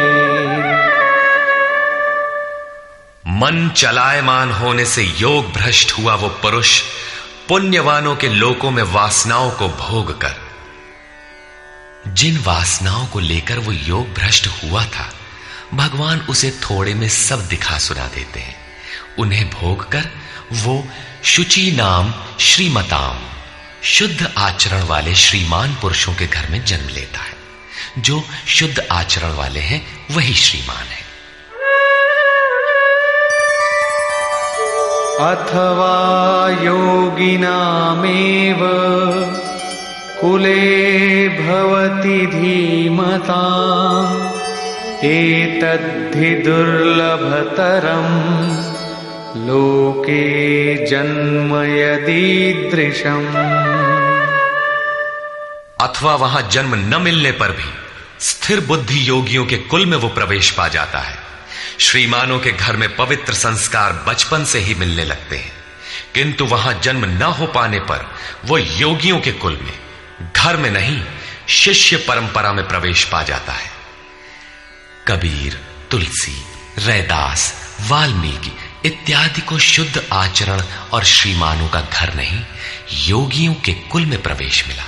मन 3.26 3.70
चलायमान 3.76 4.52
होने 4.52 4.84
से 4.84 5.02
योग 5.02 5.44
भ्रष्ट 5.44 5.98
हुआ 5.98 6.14
वो 6.14 6.28
पुरुष। 6.28 6.82
पुण्यवानों 7.48 8.16
के 8.16 8.28
लोकों 8.28 8.70
में 8.70 8.82
वासनाओं 8.82 9.50
को 9.50 9.68
भोग 9.68 10.20
कर। 10.20 10.34
जिन 12.08 12.38
वासनाओं 12.38 13.06
को 13.06 13.18
लेकर 13.18 13.58
वो 13.58 13.72
योग 13.72 14.14
भ्रष्ट 14.14 14.46
हुआ 14.46 14.84
था, 14.84 15.14
भगवान 15.74 16.20
उसे 16.20 16.50
थोड़े 16.50 16.94
में 16.94 17.08
सब 17.08 17.48
दिखा 17.48 17.78
सुना 17.78 18.06
देते 18.06 18.40
हैं। 18.40 18.56
उन्हें 19.18 19.50
भोग 19.50 19.92
कर 19.92 20.10
वो 20.52 20.88
शुचि 21.24 21.72
नाम 21.72 22.14
श्रीमताम, 22.40 23.22
शुद्ध 23.82 24.32
आचरण 24.38 24.82
वाले 24.82 25.14
श्रीमान 25.14 25.74
पुरुषों 25.74 26.14
के 26.14 26.26
घर 26.26 26.50
में 26.50 26.64
जन्म 26.64 26.88
लेता 26.88 27.22
है। 27.22 27.36
जो 27.98 28.28
शुद्ध 28.48 28.86
आचरण 28.92 29.32
वाले 29.32 29.60
हैं, 29.60 30.06
वही 30.10 30.34
श्रीमान 30.34 30.86
है। 30.86 31.05
अथवा 35.20 35.92
योगिनामेव 36.62 38.58
कुले 40.20 41.28
भवति 41.28 42.26
धीमता 42.26 43.44
एतद्धि 45.04 46.30
दुर्लभतरम् 46.44 48.14
लोके 49.46 50.22
जन्म 50.86 51.54
यदीदृशम् 51.62 53.26
अथवा 55.80 56.14
वहाँ 56.14 56.48
जन्म 56.52 56.74
न 56.74 57.02
मिलने 57.02 57.30
पर 57.32 57.50
भी 57.50 57.70
स्थिर 58.20 58.60
बुद्धि 58.66 59.08
योगियों 59.08 59.46
के 59.46 59.56
कुल 59.56 59.86
में 59.86 59.96
वो 59.96 60.08
प्रवेश 60.08 60.50
पा 60.50 60.68
जाता 60.68 60.98
है। 60.98 61.25
श्रीमानों 61.80 62.38
के 62.38 62.52
घर 62.52 62.76
में 62.76 62.96
पवित्र 62.96 63.34
संस्कार 63.34 63.92
बचपन 63.92 64.44
से 64.44 64.58
ही 64.58 64.74
मिलने 64.74 65.04
लगते 65.04 65.36
हैं। 65.36 65.52
किंतु 66.14 66.44
वहाँ 66.44 66.80
जन्म 66.82 67.04
न 67.04 67.22
हो 67.22 67.46
पाने 67.46 67.78
पर 67.78 68.14
वो 68.44 68.58
योगियों 68.58 69.20
के 69.20 69.32
कुल 69.32 69.60
में, 69.62 69.78
घर 70.36 70.56
में 70.56 70.70
नहीं, 70.70 71.04
शिष्य 71.48 71.96
परंपरा 71.96 72.52
में 72.52 72.68
प्रवेश 72.68 73.04
पा 73.04 73.22
जाता 73.22 73.52
है। 73.52 73.70
कबीर, 75.08 75.60
तुलसी, 75.90 76.44
रैदास, 76.78 77.54
वाल्मीकि 77.80 78.56
इत्यादि 78.88 79.40
को 79.40 79.58
शुद्ध 79.58 80.08
आचरण 80.12 80.62
और 80.92 81.04
श्रीमानों 81.04 81.68
का 81.68 81.80
घर 81.80 82.14
नहीं, 82.14 82.44
योगियों 82.92 83.54
के 83.54 83.72
कुल 83.72 84.06
में 84.06 84.22
प्रवेश 84.22 84.68
मिला। 84.68 84.84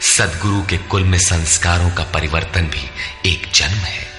सदगुरु 0.00 0.62
के 0.62 0.76
कुल 0.76 1.04
में 1.04 1.18
संस्कारों 1.18 1.90
का 1.90 2.04
परिवर्तन 2.04 2.62
भी 2.62 2.90
एक 3.30 3.48
जन्म 3.54 3.78
है। 3.78 4.13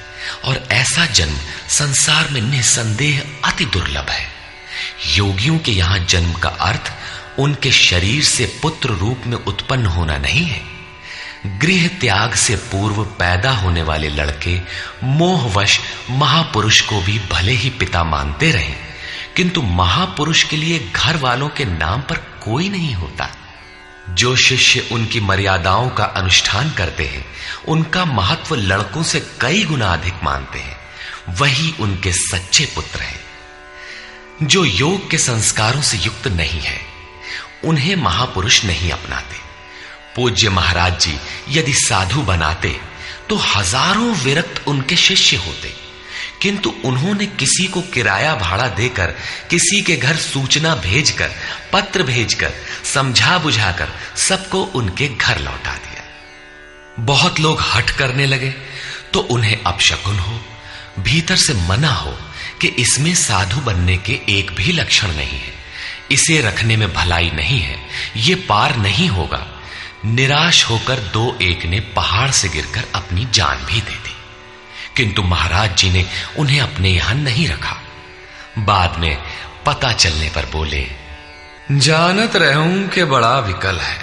और 0.45 0.63
ऐसा 0.71 1.05
जन्म 1.05 1.37
संसार 1.69 2.29
में 2.31 2.41
निसंदेह 2.41 3.23
अति 3.43 3.65
दुर्लभ 3.65 4.09
है। 4.09 4.27
योगियों 5.15 5.57
के 5.59 5.71
यहाँ 5.71 5.99
जन्म 5.99 6.33
का 6.33 6.49
अर्थ 6.49 6.91
उनके 7.39 7.71
शरीर 7.71 8.23
से 8.23 8.45
पुत्र 8.61 8.89
रूप 8.89 9.23
में 9.27 9.37
उत्पन्न 9.37 9.85
होना 9.85 10.17
नहीं 10.17 10.45
है। 10.45 10.61
गृह 11.59 11.87
त्याग 11.99 12.33
से 12.35 12.55
पूर्व 12.65 13.03
पैदा 13.19 13.51
होने 13.51 13.81
वाले 13.83 14.09
लड़के 14.09 14.59
मोहवश 15.03 15.79
महापुरुष 16.09 16.81
को 16.81 17.01
भी 17.01 17.19
भले 17.31 17.51
ही 17.53 17.69
पिता 17.69 18.03
मानते 18.03 18.51
रहे, 18.51 18.73
किंतु 19.35 19.61
महापुरुष 19.61 20.43
के 20.43 20.57
लिए 20.57 20.79
घर 20.95 21.17
वालों 21.17 21.49
के 21.49 21.65
नाम 21.67 22.01
पर 22.01 22.17
कोई 22.43 22.69
नहीं 22.69 22.93
होता। 22.93 23.29
जो 24.09 24.35
शिष्य 24.35 24.89
उनकी 24.91 25.19
मर्यादाओं 25.19 25.89
का 25.89 26.03
अनुष्ठान 26.03 26.71
करते 26.71 27.05
हैं, 27.05 27.25
उनका 27.67 28.05
महत्व 28.05 28.55
लड़कों 28.55 29.03
से 29.03 29.19
कई 29.41 29.63
गुना 29.63 29.93
अधिक 29.93 30.13
मानते 30.23 30.59
हैं। 30.59 30.77
वही 31.29 31.75
उनके 31.79 32.11
सच्चे 32.11 32.65
पुत्र 32.65 32.99
हैं। 32.99 33.19
जो 34.43 34.65
योग 34.65 35.09
के 35.09 35.17
संस्कारों 35.17 35.81
से 35.81 35.97
युक्त 35.97 36.27
नहीं 36.27 36.61
है, 36.61 36.81
उन्हें 37.63 37.95
महापुरुष 37.95 38.65
नहीं 38.65 38.91
अपनाते। 38.91 39.35
पूज्य 40.15 40.49
महाराज 40.49 40.99
जी, 40.99 41.19
यदि 41.49 41.73
साधु 41.73 42.21
बनाते 42.21 42.79
तो 43.29 43.35
हज़ारों 43.35 44.15
विरक्त 44.15 44.67
उनके 44.67 44.95
शिष्य 44.95 45.37
होते। 45.37 45.84
किंतु 46.41 46.73
उन्होंने 46.85 47.25
किसी 47.33 47.65
को 47.65 47.81
किराया 47.93 48.35
भाड़ा 48.35 48.67
देकर, 48.69 49.13
किसी 49.49 49.81
के 49.81 49.95
घर 49.95 50.15
सूचना 50.17 50.75
भेजकर, 50.77 51.31
पत्र 51.73 52.03
भेजकर, 52.03 52.53
समझा 52.93 53.37
बुझाकर 53.37 53.93
सबको 54.19 54.63
उनके 54.75 55.07
घर 55.07 55.39
लौटा 55.39 55.73
दिया। 55.75 57.03
बहुत 57.05 57.39
लोग 57.39 57.61
हट 57.65 57.89
करने 57.91 58.25
लगे 58.25 58.53
तो 59.13 59.19
उन्हें 59.19 59.57
अपशकुन 59.63 60.19
हो, 60.19 60.39
भीतर 60.99 61.35
से 61.37 61.53
मना 61.67 61.93
हो 61.93 62.17
कि 62.61 62.67
इसमें 62.79 63.13
साधु 63.15 63.61
बनने 63.61 63.97
के 63.97 64.19
एक 64.29 64.51
भी 64.51 64.71
लक्षण 64.71 65.07
नहीं 65.07 65.39
है। 65.39 65.53
इसे 66.11 66.39
रखने 66.41 66.77
में 66.77 66.93
भलाई 66.93 67.29
नहीं 67.31 67.59
है, 67.59 67.77
ये 68.17 68.35
पार 68.49 68.75
नहीं 68.77 69.07
होगा। 69.09 69.45
निराश 70.05 70.63
होकर 70.65 70.99
दो 71.13 71.37
एक 71.41 71.65
ने 71.65 71.79
पहाड़ 71.95 72.29
से 72.31 72.49
गिरकर 72.49 72.83
अपनी 72.95 73.27
जान 73.33 73.65
भी 73.65 73.81
दे 73.81 73.95
दी। 73.95 74.14
किंतु 74.97 75.23
महाराज 75.23 75.75
जी 75.77 75.89
ने 75.91 76.05
उन्हें 76.39 76.59
अपने 76.61 76.89
यहाँ 76.89 77.15
नहीं 77.15 77.47
रखा। 77.47 77.75
बाद 78.59 78.99
में 78.99 79.17
पता 79.65 79.91
चलने 79.93 80.29
पर 80.29 80.45
बोले, 80.51 80.85
जानत 81.71 82.35
रहूँ 82.35 82.87
के 82.89 83.03
बड़ा 83.05 83.37
विकल 83.41 83.77
है, 83.77 83.97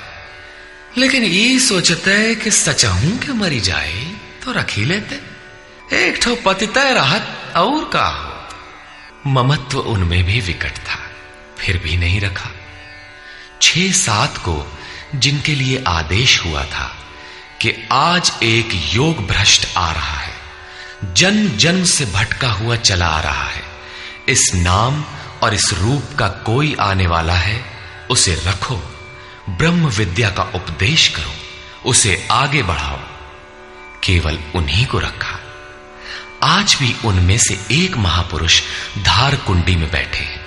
लेकिन 0.99 1.24
ये 1.24 1.59
सोचते 1.61 2.34
कि 2.34 2.51
सचहूं 2.53 3.16
के 3.18 3.32
मरी 3.32 3.61
जाए 3.62 4.03
तो 4.45 4.53
रख 4.53 4.70
ही 4.70 4.84
लेते। 4.84 5.20
एक 5.97 6.18
ठो 6.22 6.34
पतितय 6.45 6.93
राहत 6.95 7.57
और 7.57 7.84
का 7.84 8.07
हो? 8.07 9.30
ममत्व 9.32 9.78
उनमें 9.78 10.22
भी 10.24 10.40
विकट 10.40 10.78
था, 10.78 10.99
फिर 11.59 11.78
भी 11.78 11.97
नहीं 11.97 12.20
रखा। 12.20 12.51
छह 13.62 13.90
सात 13.95 14.36
को 14.38 14.55
जिनके 15.14 15.55
लिए 15.55 15.82
आदेश 15.88 16.40
हुआ 16.45 16.64
था 16.66 16.86
कि 17.61 17.74
आज 17.93 18.32
एक 18.43 18.70
योग 18.95 19.26
भ्रष्ट 19.26 19.66
आ 19.76 19.90
रहा 19.93 20.18
है 20.18 20.32
जन्म 21.05 21.57
जन्म 21.57 21.84
से 21.84 22.05
भटका 22.05 22.53
हुआ 22.53 22.76
चला 22.76 23.07
आ 23.07 23.20
रहा 23.20 23.44
है। 23.44 23.62
इस 24.28 24.50
नाम 24.55 25.05
और 25.42 25.55
इस 25.55 25.70
रूप 25.78 26.18
का 26.18 26.28
कोई 26.28 26.76
आने 26.80 27.07
वाला 27.07 27.34
है, 27.34 27.64
उसे 28.11 28.34
रखो। 28.34 28.76
ब्रह्म 29.48 29.86
विद्या 29.86 30.30
का 30.30 30.42
उपदेश 30.42 31.09
करो, 31.09 31.34
उसे 31.90 32.28
आगे 32.30 32.62
बढ़ाओ। 32.62 32.98
केवल 34.05 34.38
उन्हीं 34.55 34.86
को 34.86 34.98
रखा। 34.98 35.40
आज 36.42 36.76
भी 36.80 36.96
उनमें 37.05 37.38
से 37.38 37.61
एक 37.70 37.96
महापुरुष 37.96 38.62
धार 38.98 39.36
कुंडी 39.36 39.76
में 39.76 39.90
बैठे 39.90 40.24
हैं। 40.24 40.46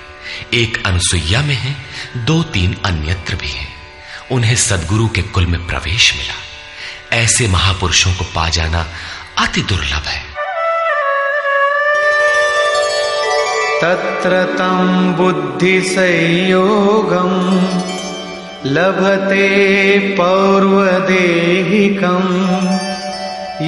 एक 0.53 0.87
अनुसुईया 0.87 1.41
में 1.41 1.55
है, 1.55 1.85
दो 2.17 2.43
तीन 2.43 2.77
अन्यत्र 2.85 3.35
भी 3.35 3.49
हैं। 3.49 3.75
उन्हें 4.31 4.55
सदगुरु 4.55 5.07
के 5.07 5.21
कुल 5.21 5.45
में 5.45 5.67
प्रवेश 5.67 6.15
मिला। 6.17 6.35
ऐसे 7.15 7.47
महापुरुषों 7.47 8.13
को 8.13 8.23
पा 8.23 8.49
जाना 8.49 8.87
अति 9.37 9.61
दुर्लभ 9.61 10.03
है। 10.03 10.34
तत्र 13.81 14.33
तं 14.57 14.79
बुद्धिसंयोगम् 15.17 16.53
लभते 18.75 19.47
पौर्वदेहिकम् 20.17 21.53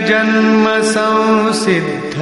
जन्म 0.00 0.82
संसिद्ध 0.82 2.14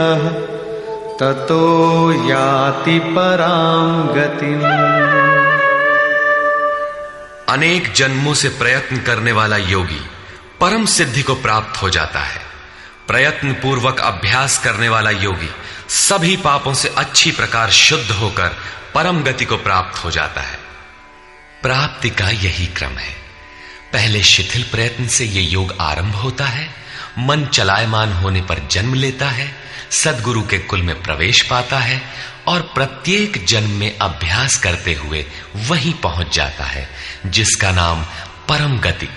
ततो 1.21 2.13
याति 2.13 2.99
पराम 2.99 4.09
गति 4.09 4.55
अनेक 7.53 7.93
जन्मों 7.93 8.35
से 8.35 8.49
प्रयत्न 8.49 8.97
करने 8.97 9.33
वाला 9.33 9.57
योगी 9.57 10.01
परम 10.63 10.87
सिद्धि 10.87 11.23
को 11.23 11.35
प्राप्त 11.35 11.83
हो 11.83 11.91
जाता 11.91 12.21
है। 12.21 12.43
प्रयत्न 13.09 13.53
पूर्वक 13.53 14.01
अभ्यास 14.01 14.59
करने 14.59 14.89
वाला 14.89 15.11
योगी 15.11 15.51
सभी 15.89 16.37
पापों 16.37 16.75
से 16.75 16.89
अच्छी 16.89 17.31
प्रकार 17.31 17.71
शुद्ध 17.71 18.11
होकर 18.11 18.49
परम 18.95 19.23
गति 19.23 19.45
को 19.45 19.57
प्राप्त 19.57 20.05
हो 20.05 20.11
जाता 20.11 20.41
है। 20.41 20.59
प्राप्ति 21.63 22.11
का 22.11 22.29
यही 22.29 22.67
क्रम 22.67 22.91
है। 22.91 23.13
पहले 23.93 24.23
शिथिल 24.23 24.63
प्रयत्न 24.63 25.07
से 25.09 25.25
यह 25.25 25.51
योग 25.51 25.77
आरंभ 25.81 26.15
होता 26.15 26.45
है, 26.45 26.75
मन 27.19 27.45
चलायमान 27.45 28.13
होने 28.13 28.43
पर 28.43 28.69
जन्म 28.71 28.95
लेता 28.95 29.29
है, 29.29 29.57
सदगुरु 29.91 30.43
के 30.43 30.59
कुल 30.59 30.83
में 30.83 31.03
प्रवेश 31.03 31.43
पाता 31.43 31.79
है 31.79 32.03
और 32.47 32.61
प्रत्येक 32.61 33.45
जन्म 33.45 33.71
में 33.71 33.99
अभ्यास 33.99 34.57
करते 34.57 34.95
हुए 34.95 35.27
वहीं 35.57 35.93
पहुँच 35.93 36.35
जाता 36.35 36.65
है, 36.65 36.89
जिसका 37.27 37.71
नाम 37.71 38.03
परम 38.49 38.79
गति, 38.79 39.09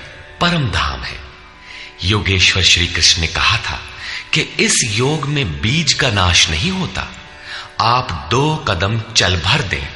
परम 0.41 0.71
धाम 0.71 1.03
है। 1.03 1.24
योगेश्वर 2.03 2.63
श्री 2.63 2.87
कृष्ण 2.87 3.21
ने 3.21 3.27
कहा 3.27 3.57
था 3.57 3.79
कि 4.33 4.41
इस 4.41 4.73
योग 4.85 5.25
में 5.25 5.61
बीज 5.61 5.93
का 5.93 6.09
नाश 6.09 6.49
नहीं 6.49 6.71
होता। 6.71 7.07
आप 7.81 8.27
दो 8.31 8.55
कदम 8.55 8.99
चल 8.99 9.39
भर 9.41 9.61
दें, 9.61 9.87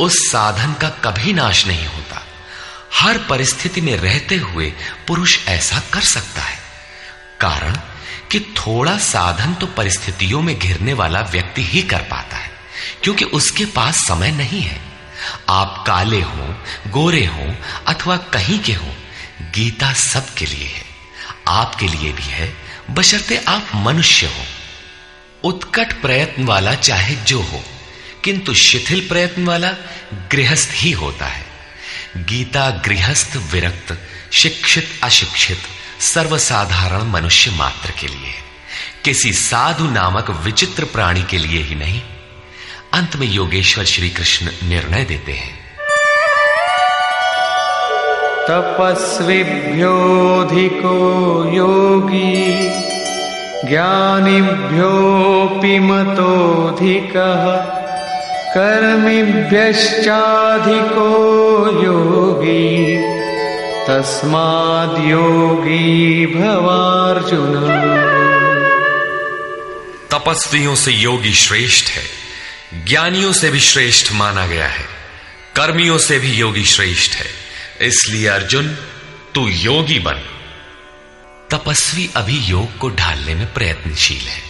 उस 0.00 0.30
साधन 0.30 0.72
का 0.72 0.88
कभी 0.88 1.32
नाश 1.32 1.66
नहीं 1.66 1.86
होता। 1.86 2.22
हर 2.94 3.18
परिस्थिति 3.18 3.80
में 3.80 3.96
रहते 3.96 4.36
हुए 4.36 4.72
पुरुष 5.08 5.48
ऐसा 5.48 5.82
कर 5.92 6.00
सकता 6.00 6.42
है। 6.42 6.58
कारण 7.40 7.76
कि 8.30 8.40
थोड़ा 8.40 8.98
साधन 8.98 9.54
तो 9.54 9.66
परिस्थितियों 9.66 10.42
में 10.42 10.58
घिरने 10.58 10.92
वाला 10.92 11.20
व्यक्ति 11.20 11.64
ही 11.64 11.82
कर 11.82 12.02
पाता 12.02 12.36
है, 12.36 12.50
क्योंकि 13.02 13.24
उसके 13.24 13.64
पास 13.64 13.96
समय 13.96 14.30
नहीं 14.30 14.60
है। 14.60 14.80
आप 15.48 15.84
काले 15.86 16.20
हो, 16.20 16.54
गोरे 16.88 17.24
हो 17.26 17.54
अथवा 17.86 18.16
कहीं 18.16 18.58
के 18.58 18.72
हो, 18.72 18.94
गीता 19.54 19.92
सबके 19.92 20.46
लिए 20.46 20.66
है। 20.66 20.93
आपके 21.48 21.86
लिए 21.86 22.12
भी 22.12 22.22
है, 22.22 22.56
बशर्ते 22.90 23.44
आप 23.48 23.68
मनुष्य 23.74 24.26
हो। 24.26 24.44
उत्कट 25.48 26.02
प्रयत्न 26.02 26.44
वाला 26.44 26.74
चाहे 26.74 27.14
जो 27.14 27.40
हो, 27.42 27.64
किंतु 28.24 28.54
शिथिल 28.54 29.08
प्रयत्न 29.08 29.44
वाला 29.44 29.70
गृहस्थ 30.12 30.70
ही 30.72 30.90
होता 30.90 31.26
है। 31.26 31.46
गीता 32.16 32.70
गृहस्थ 32.70 33.36
विरक्त, 33.36 34.08
शिक्षित 34.32 35.00
अशिक्षित, 35.02 35.60
सर्वसाधारण 36.00 37.02
मनुष्य 37.02 37.50
मात्र 37.50 37.90
के 37.90 38.06
लिए 38.06 38.26
है। 38.26 38.44
किसी 39.04 39.32
साधु 39.32 39.90
नामक 39.90 40.30
विचित्र 40.30 40.84
प्राणी 40.84 41.22
के 41.22 41.38
लिए 41.38 41.62
ही 41.62 41.74
नहीं। 41.74 42.02
अंत 42.92 43.16
में 43.16 43.26
योगेश्वर 43.26 43.84
श्री 43.84 44.10
कृष्ण 44.10 44.50
निर्णय 44.62 45.04
देते 45.04 45.32
हैं। 45.32 45.63
तपस्विभ्योऽधिको 48.48 50.94
योगी, 51.54 52.70
ज्ञानिभ्योऽपि 53.68 55.78
मतोऽधिकः, 55.78 57.44
कर्मिभ्यश्चाधिको 58.54 59.44
योगी 61.84 62.96
तस्माद्योगी 63.86 66.26
भवार्जुन। 66.26 67.54
तपस्वियों 70.10 70.74
से 70.74 70.92
योगी 70.92 71.32
श्रेष्ठ 71.32 71.90
है, 71.90 72.02
ज्ञानियों 72.86 73.32
से 73.32 73.50
भी 73.50 73.60
श्रेष्ठ 73.60 74.12
माना 74.12 74.46
गया 74.46 74.66
है, 74.66 74.84
कर्मियों 75.56 75.98
से 75.98 76.18
भी 76.18 76.32
योगी 76.32 76.64
श्रेष्ठ 76.64 77.12
है। 77.12 77.43
इसलिए 77.82 78.28
अर्जुन, 78.28 78.68
तू 79.34 79.48
योगी 79.48 79.98
बन। 79.98 80.14
तपस्वी 81.50 82.10
अभी 82.16 82.38
योग 82.38 82.78
को 82.78 82.90
ढालने 82.90 83.34
में 83.34 83.54
प्रयत्नशील 83.54 84.28
है। 84.28 84.42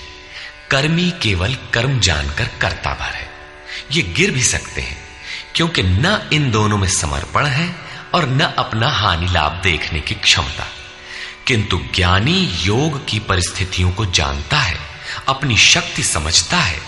कर्मी 0.70 1.10
केवल 1.22 1.56
कर्म 1.74 2.00
जानकर 2.00 2.44
करता 2.60 2.94
भर 2.94 3.14
है। 3.14 3.30
ये 3.92 4.02
गिर 4.02 4.30
भी 4.30 4.42
सकते 4.42 4.80
हैं, 4.80 4.98
क्योंकि 5.54 5.82
न 5.82 6.30
इन 6.32 6.50
दोनों 6.50 6.78
में 6.78 6.88
समर्पण 6.88 7.46
है 7.46 7.76
और 8.14 8.28
न 8.28 8.40
अपना 8.40 8.88
हानि 8.88 9.28
लाभ 9.28 9.52
देखने 9.52 10.00
की 10.00 10.14
क्षमता। 10.14 10.66
किंतु 11.46 11.80
ज्ञानी 11.94 12.58
योग 12.62 13.08
की 13.08 13.18
परिस्थितियों 13.18 13.90
को 13.90 14.06
जानता 14.06 14.58
है, 14.58 14.78
अपनी 15.28 15.56
शक्ति 15.56 16.02
समझता 16.02 16.56
है, 16.56 16.78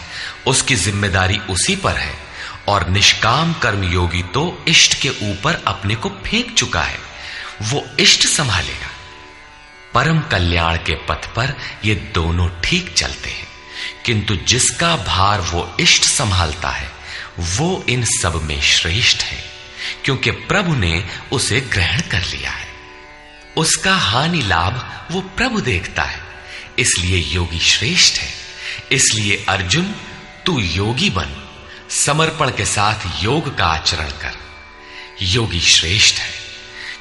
उसकी 0.47 0.75
ज़िम्मेदारी 0.75 1.39
उसी 1.39 1.77
पर 1.77 1.97
है। 1.97 2.26
और 2.69 2.89
निष्काम 2.89 3.53
कर्म 3.53 3.85
योगी 3.85 4.23
तो 4.23 4.65
इष्ट 4.69 4.95
के 4.95 5.09
ऊपर 5.09 5.65
अपने 5.67 5.95
को 5.95 6.09
फेंक 6.09 6.55
चुका 6.55 6.83
है। 6.83 6.99
वो 7.63 7.87
इष्ट 8.01 8.27
संभालेगा। 8.27 8.91
परम 9.95 10.21
कल्याण 10.21 10.77
के 10.77 10.95
पथ 10.95 11.35
पर 11.35 11.55
ये 11.85 11.95
दोनों 11.95 12.49
ठीक 12.65 12.95
चलते 12.95 13.31
हैं। 13.31 13.47
किंतु 14.05 14.37
जिसका 14.37 14.97
भार 14.97 15.41
वो 15.41 15.77
इष्ट 15.81 16.05
संभालता 16.05 16.71
है, 16.71 16.93
वो 17.39 17.85
इन 17.89 18.05
सब 18.05 18.41
में 18.43 18.61
श्रेष्ठ 18.61 19.19
है, 19.19 19.45
क्योंकि 20.05 20.31
प्रभु 20.31 20.75
ने 20.75 21.09
उसे 21.33 21.61
ग्रहण 21.61 22.01
कर 22.01 22.21
लिया 22.23 22.51
है। 22.51 22.69
उसका 23.57 23.97
हानि 23.97 24.43
लाभ 24.43 25.07
वो 25.11 25.21
प्रभु 25.21 25.61
देखता 25.61 26.03
है, 26.03 26.21
इसलिए 26.79 27.19
योगी 27.19 27.59
श्रेष्ठ 27.59 28.19
है। 28.19 28.35
इसलिए 28.93 29.45
अर्जुन, 29.49 29.95
तू 30.47 30.61
योगी 30.61 31.11
बन। 31.11 31.46
समर्पण 31.97 32.51
के 32.51 32.65
साथ 32.65 33.25
योग 33.25 33.59
का 33.59 33.65
आचरण 33.65 34.09
कर। 34.09 34.35
योगी 35.23 35.61
श्रेष्ठ 35.61 36.17
है, 36.17 36.31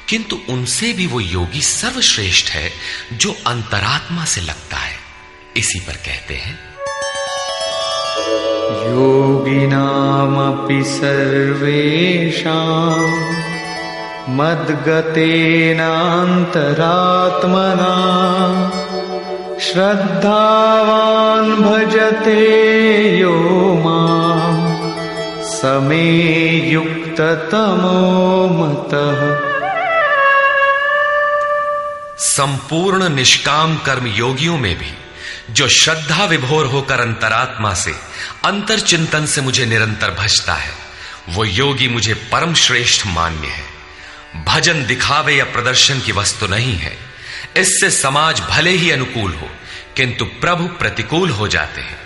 किंतु 0.08 0.38
उनसे 0.48 0.92
भी 0.92 1.06
वो 1.06 1.20
योगी 1.20 1.60
सर्वश्रेष्ठ 1.60 2.50
है 2.50 2.70
जो 3.12 3.34
अंतरात्मा 3.46 4.24
से 4.24 4.40
लगता 4.40 4.76
है। 4.76 4.96
इसी 5.56 5.80
पर 5.80 5.92
कहते 5.92 6.34
हैं, 6.34 6.58
योगी 8.82 9.54
योगिनामपि 9.54 10.84
सर्वेषां 10.86 12.56
मद्गतेनान्तरात्मना 14.28 15.54
श्रद्धावान् 19.60 21.52
भजते 21.62 22.40
यो 23.20 23.34
माम्। 23.84 24.55
समे 25.56 26.70
युक्ततमो 26.70 28.48
मतः 28.48 29.20
संपूर्ण 32.18 33.08
निष्काम 33.08 33.76
कर्म 33.76 34.06
योगियों 34.06 34.58
में 34.58 34.78
भी, 34.78 34.94
जो 35.50 35.68
श्रद्धा 35.68 36.24
विभोर 36.24 36.66
होकर 36.66 37.00
अंतरात्मा 37.00 37.74
से 37.74 37.92
अंतर 38.44 38.78
चिंतन 38.78 39.26
से 39.26 39.40
मुझे 39.40 39.66
निरंतर 39.66 40.10
भजता 40.10 40.54
है, 40.54 40.72
वो 41.28 41.44
योगी 41.44 41.88
मुझे 41.88 42.14
परम 42.14 42.54
श्रेष्ठ 42.54 43.06
मान्य 43.06 43.46
है। 43.46 43.64
भजन 44.44 44.86
दिखावे 44.86 45.34
या 45.34 45.44
प्रदर्शन 45.44 46.00
की 46.00 46.12
वस्तु 46.12 46.46
नहीं 46.46 46.76
है। 46.76 46.96
इससे 47.56 47.90
समाज 47.90 48.40
भले 48.40 48.70
ही 48.70 48.90
अनुकूल 48.90 49.32
हो, 49.32 49.48
किंतु 49.96 50.24
प्रभु 50.24 50.64
प्रतिकूल 50.64 51.30
हो 51.30 51.48
जाते 51.48 51.80
हैं। 51.80 51.98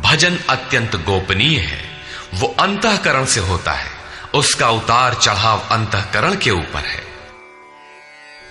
भजन 0.00 0.38
अत्यंत 0.48 0.96
गोपनीय 0.96 1.58
है। 1.58 1.87
वो 2.34 2.56
अंतकरण 2.60 3.24
से 3.24 3.40
होता 3.40 3.72
है। 3.72 3.90
उसका 4.34 4.70
उतार 4.70 5.14
चढ़ाव 5.14 5.60
अंतकरण 5.60 6.36
के 6.36 6.50
ऊपर 6.50 6.86
है। 6.86 7.04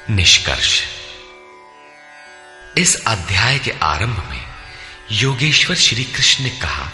निष्कर्ष। 0.09 0.83
इस 2.77 3.03
अध्याय 3.07 3.59
के 3.59 3.73
आरंभ 3.83 4.27
में 4.29 4.45
योगेश्वर 5.11 5.75
श्री 5.75 6.03
कृष्ण 6.03 6.43
ने 6.43 6.49
कहा 6.49 6.91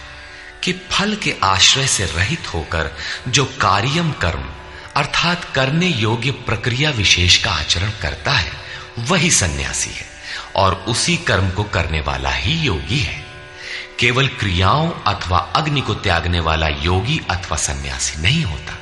कि 0.64 0.74
फल 0.92 1.16
के 1.16 1.36
आश्रय 1.44 1.88
से 1.88 2.06
रहित 2.06 2.54
होकर 2.54 2.98
जो 3.28 3.46
कार्यम 3.46 4.12
कर्म, 4.12 4.54
अर्थात 4.96 5.54
करने 5.56 5.88
योग्य 5.88 6.32
प्रक्रिया 6.32 6.90
विशेष 6.90 7.44
का 7.44 7.52
आचरण 7.52 7.90
करता 7.90 8.32
है, 8.32 8.52
वही 9.00 9.32
सन्यासी 9.32 9.90
है 9.90 10.06
और 10.56 10.76
उसी 10.76 11.18
कर्म 11.18 11.50
को 11.50 11.64
करने 11.64 12.02
वाला 12.02 12.32
ही 12.32 12.54
योगी 12.54 13.00
है। 13.00 13.33
केवल 14.00 14.28
क्रियाओं 14.28 14.92
अथवा 14.92 15.38
अग्नि 15.38 15.82
को 15.82 15.94
त्यागने 15.94 16.40
वाला 16.40 16.68
योगी 16.68 17.22
अथवा 17.30 17.58
सन्यासी 17.58 18.22
नहीं 18.22 18.44
होता। 18.44 18.80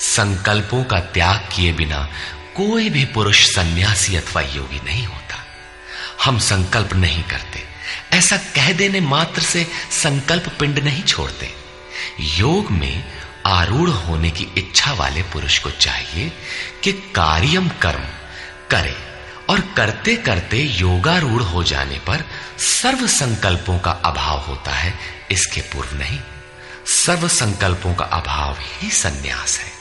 संकल्पों 0.00 0.84
का 0.84 1.00
त्याग 1.00 1.36
किए 1.36 1.72
बिना 1.72 2.08
कोई 2.56 2.88
भी 2.88 3.04
पुरुष 3.04 3.46
सन्यासी 3.46 4.16
अथवा 4.16 4.42
योगी 4.42 4.80
नहीं 4.84 5.06
होता। 5.06 5.46
हम 6.24 6.38
संकल्प 6.38 6.92
नहीं 6.92 7.22
करते। 7.22 7.64
ऐसा 8.12 8.36
कह 8.36 8.72
देने 8.72 9.00
मात्र 9.00 9.42
से 9.42 9.66
संकल्प 9.90 10.56
पिंड 10.60 10.78
नहीं 10.78 11.02
छोड़ते। 11.02 11.54
योग 12.20 12.70
में 12.70 13.04
आरूढ़ 13.46 13.90
होने 13.90 14.30
की 14.30 14.48
इच्छा 14.58 14.92
वाले 14.92 15.22
पुरुष 15.22 15.58
को 15.58 15.70
चाहिए 15.70 16.32
कि 16.84 16.92
कार्यम 16.92 17.68
कर्म 17.68 18.04
करे। 18.70 19.15
और 19.48 19.60
करते 19.60 20.16
करते 20.16 20.56
योगारूढ़ 20.56 21.42
हो 21.42 21.64
जाने 21.64 21.98
पर 21.98 22.24
सर्व 22.58 23.06
संकल्पों 23.06 23.78
का 23.78 23.90
अभाव 23.90 24.38
होता 24.38 24.70
है 24.70 24.94
इसके 25.30 25.60
पूर्व 25.60 25.98
नहीं। 25.98 26.20
सर्व 26.86 27.28
संकल्पों 27.28 27.94
का 27.94 28.04
अभाव 28.04 28.56
ही 28.60 28.90
सन्यास 28.90 29.58
है। 29.58 29.72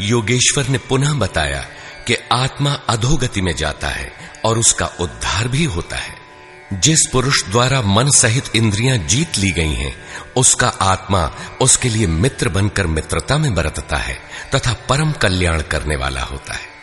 योगेश्वर 0.00 0.66
ने 0.66 0.78
पुनः 0.78 1.14
बताया 1.14 1.60
कि 2.06 2.16
आत्मा 2.32 2.72
अधोगति 2.72 3.40
में 3.40 3.56
जाता 3.56 3.88
है 3.88 4.12
और 4.44 4.58
उसका 4.58 4.86
उद्धार 4.86 5.48
भी 5.48 5.64
होता 5.64 5.96
है। 5.96 6.26
जिस 6.72 6.98
पुरुष 7.12 7.44
द्वारा 7.44 7.82
मन 7.82 8.10
सहित 8.10 8.56
इंद्रियाँ 8.56 8.98
जीत 8.98 9.38
ली 9.38 9.50
गई 9.50 9.74
हैं, 9.74 9.96
उसका 10.36 10.68
आत्मा 10.68 11.32
उसके 11.60 11.88
लिए 11.88 12.06
मित्र 12.06 12.48
बनकर 12.48 12.86
मित्रता 12.86 13.38
में 13.38 13.54
बरतता 13.54 13.96
है 13.96 14.14
तथा 14.54 14.72
परम 14.72 15.12
कल्याण 15.12 15.62
करने 15.62 15.96
वाला 15.96 16.22
होता 16.22 16.54
है। 16.54 16.75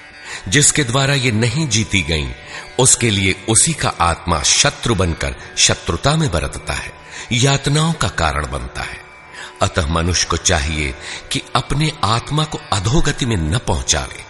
जिसके 0.47 0.83
द्वारा 0.83 1.13
ये 1.13 1.31
नहीं 1.31 1.67
जीती 1.67 2.01
गई, 2.01 2.27
उसके 2.79 3.09
लिए 3.09 3.45
उसी 3.49 3.73
का 3.73 3.89
आत्मा 3.89 4.43
शत्रु 4.43 4.95
बनकर 4.95 5.35
शत्रुता 5.57 6.15
में 6.15 6.31
बरतता 6.31 6.73
है, 6.73 6.91
यातनाओं 7.31 7.93
का 7.93 8.07
कारण 8.07 8.51
बनता 8.51 8.81
है। 8.81 8.99
अतः 9.61 9.87
मनुष्य 9.87 10.27
को 10.29 10.37
चाहिए 10.37 10.95
कि 11.31 11.41
अपने 11.55 11.91
आत्मा 12.03 12.43
को 12.43 12.59
अधोगति 12.73 13.25
में 13.25 13.37
न 13.37 13.57
पहुंचावे, 13.57 14.25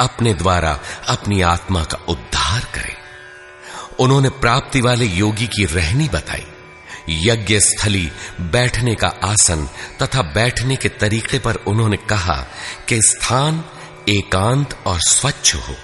अपने 0.00 0.34
द्वारा 0.34 0.80
अपनी 1.08 1.40
आत्मा 1.40 1.84
का 1.84 1.98
उद्धार 2.08 2.60
करे। 2.74 2.96
उन्होंने 3.98 4.28
प्राप्ति 4.28 4.80
वाले 4.80 5.06
योगी 5.06 5.46
की 5.46 5.64
रहनी 5.64 6.08
बताई। 6.08 6.46
यज्ञ 7.08 7.60
स्थली 7.60 8.12
बैठने 8.40 8.94
का 8.94 9.08
आसन 9.24 9.68
तथा 10.02 10.22
बैठने 10.22 10.76
के 10.76 10.88
तरीके 10.88 11.38
पर 11.38 11.54
उन्होंने 11.54 11.96
कहा 11.96 12.46
कि 12.88 13.00
स्थान 13.02 13.64
एकांत 14.10 14.78
और 14.86 15.00
स्वच्छ 15.00 15.54
हो। 15.54 15.74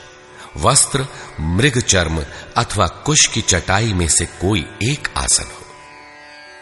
वस्त्र 0.56 1.06
मृग 1.40 1.80
चर्म 1.80 2.24
अथवा 2.56 2.86
कुश 2.86 3.26
की 3.26 3.40
चटाई 3.40 3.92
में 3.92 4.08
से 4.08 4.24
कोई 4.24 4.60
एक 4.82 5.08
आसन 5.16 5.44
हो। 5.44 5.66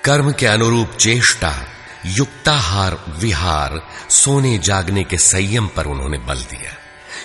कर्म 0.05 0.33
के 0.33 0.47
अनुरूप 0.47 0.91
चेष्टा, 0.91 1.65
युक्ताहार, 2.07 3.05
विहार, 3.09 3.89
सोने 4.11 4.59
जागने 4.59 5.05
के 5.05 5.19
संयम 5.19 5.67
पर 5.67 5.87
उन्होंने 5.87 6.19
बल 6.19 6.39
दिया। 6.39 6.77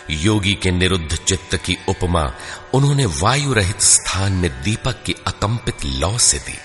योगी 0.09 0.53
के 0.53 0.71
निरुद्ध 0.71 1.15
चित्त 1.15 1.55
की 1.55 1.77
उपमा 1.89 2.33
उन्होंने 2.73 3.05
वायु 3.05 3.53
रहित 3.53 3.81
स्थान 3.81 4.31
में 4.31 4.63
दीपक 4.63 5.03
की 5.05 5.15
अकंपित 5.27 5.85
लौ 5.85 6.17
से 6.17 6.37
दी। 6.37 6.57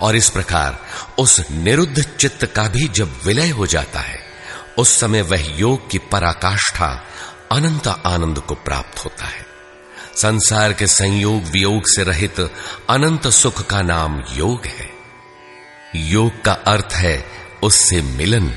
और 0.00 0.16
इस 0.16 0.30
प्रकार 0.30 0.80
उस 1.18 1.50
निरुद्ध 1.50 2.02
चित्त 2.02 2.46
का 2.46 2.62
भी 2.62 2.88
जब 2.88 3.20
विलय 3.24 3.48
हो 3.48 3.66
जाता 3.66 4.00
है 4.00 4.29
उस 4.78 5.00
समय 5.00 5.22
वह 5.22 5.58
योग 5.58 5.90
की 5.90 5.98
पराकाष्ठा, 5.98 7.06
अनंत 7.52 7.88
आनंद 7.88 8.38
को 8.38 8.54
प्राप्त 8.54 9.04
होता 9.04 9.24
है। 9.24 9.46
संसार 10.16 10.72
के 10.72 10.86
संयोग 10.86 11.42
वियोग 11.42 11.82
से 11.86 12.02
रहित 12.02 12.40
अनंत 12.90 13.28
सुख 13.28 13.66
का 13.66 13.82
नाम 13.82 14.22
योग 14.32 14.66
है। 14.66 14.90
योग 15.96 16.42
का 16.44 16.52
अर्थ 16.52 16.88
है 16.92 17.26
उससे 17.62 18.02
मिलन। 18.02 18.54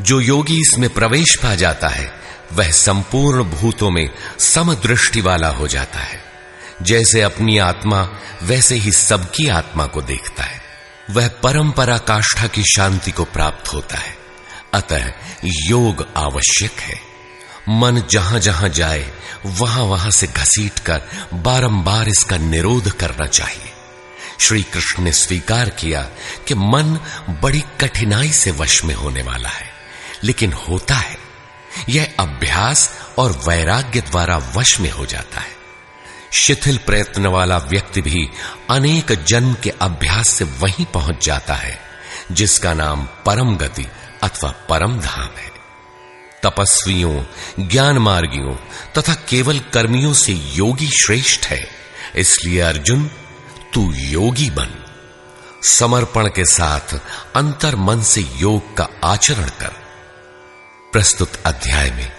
जो 0.00 0.20
योगी 0.20 0.60
इसमें 0.60 0.90
प्रवेश 0.90 1.36
पा 1.42 1.54
जाता 1.54 1.88
है, 1.88 2.20
वह 2.52 2.70
संपूर्ण 2.70 3.44
भूतों 3.44 3.90
में 3.90 4.10
समदृष्टि 4.38 5.20
वाला 5.20 5.48
हो 5.48 5.68
जाता 5.68 5.98
है। 5.98 6.24
जैसे 6.82 7.20
अपनी 7.20 7.58
आत्मा, 7.58 8.08
वैसे 8.42 8.74
ही 8.74 8.92
सबकी 8.92 9.48
आत्मा 9.48 9.86
को 9.86 10.02
देखता 10.02 10.42
है। 10.42 10.62
वह 11.10 11.28
परंपरा 11.28 11.98
काष्ठा 11.98 12.46
की 12.46 12.62
शांति 12.62 13.10
को 13.10 13.24
प्राप्त 13.24 13.72
होता 13.72 13.96
है। 13.96 14.21
अतः 14.74 15.12
योग 15.44 16.06
आवश्यक 16.16 16.80
है। 16.80 17.00
मन 17.68 18.02
जहाँ 18.10 18.40
जहाँ 18.40 18.68
जाए, 18.68 19.12
वहाँ 19.46 19.82
वहाँ 19.82 20.10
से 20.10 20.26
घसीट 20.26 20.78
कर, 20.78 21.02
बारंबार 21.34 22.08
इसका 22.08 22.36
निरोध 22.36 22.90
करना 22.90 23.26
चाहिए। 23.26 23.72
श्री 24.40 24.62
कृष्ण 24.62 25.02
ने 25.02 25.12
स्वीकार 25.12 25.68
किया 25.68 26.02
कि 26.48 26.54
मन 26.54 26.98
बड़ी 27.42 27.64
कठिनाई 27.80 28.32
से 28.32 28.50
वश 28.50 28.84
में 28.84 28.94
होने 28.94 29.22
वाला 29.22 29.48
है, 29.48 29.70
लेकिन 30.24 30.52
होता 30.52 30.94
है। 30.94 31.16
यह 31.88 32.12
अभ्यास 32.18 32.90
और 33.18 33.32
वैराग्य 33.48 34.00
द्वारा 34.00 34.36
वश 34.56 34.80
में 34.80 34.90
हो 34.90 35.06
जाता 35.06 35.40
है। 35.40 35.56
शिथिल 36.32 36.78
प्रयत्न 36.78 37.26
वाला 37.26 37.58
व्यक्ति 37.58 38.02
भी 38.02 38.28
अनेक 38.70 39.24
जन्म 39.24 39.54
के 39.54 39.70
अभ्यास 39.70 40.28
से 40.28 40.44
वहीं 40.44 40.84
पहुँच 40.84 41.24
जाता 41.26 41.54
है, 41.54 41.78
जिसका 42.32 42.74
नाम 42.74 43.08
परम 43.26 43.56
गति 43.56 43.86
अथवा 44.22 44.50
परम 44.50 45.00
धाम 45.00 45.28
है। 45.38 45.52
तपस्वियों 46.42 47.24
ज्ञान 47.68 47.98
मार्गियों 47.98 48.56
तथा 48.98 49.14
केवल 49.14 49.58
कर्मियों 49.58 50.12
से 50.12 50.32
योगी 50.32 50.86
श्रेष्ठ 50.86 51.46
है। 51.46 51.70
इसलिए 52.16 52.60
अर्जुन, 52.60 53.10
तू 53.74 53.92
योगी 53.94 54.50
बन। 54.50 54.84
समर्पण 55.64 56.26
के 56.26 56.44
साथ 56.44 57.00
अंतर 57.36 57.76
मन 57.76 58.02
से 58.02 58.20
योग 58.20 58.76
का 58.76 58.88
आचरण 59.04 59.48
कर। 59.48 59.82
प्रस्तुत 60.92 61.32
अध्याय 61.46 61.90
में 61.90 62.12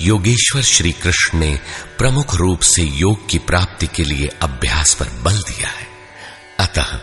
योगेश्वर 0.00 0.62
श्री 0.62 0.92
कृष्ण 0.92 1.38
ने 1.38 1.60
प्रमुख 1.98 2.34
रूप 2.34 2.60
से 2.60 2.82
योग 2.82 3.28
की 3.28 3.38
प्राप्ति 3.38 3.86
के 3.86 4.04
लिए 4.04 4.26
अभ्यास 4.26 4.94
पर 4.94 5.08
बल 5.08 5.38
दिया 5.38 5.68
है। 5.68 5.88
अतः, 6.60 7.00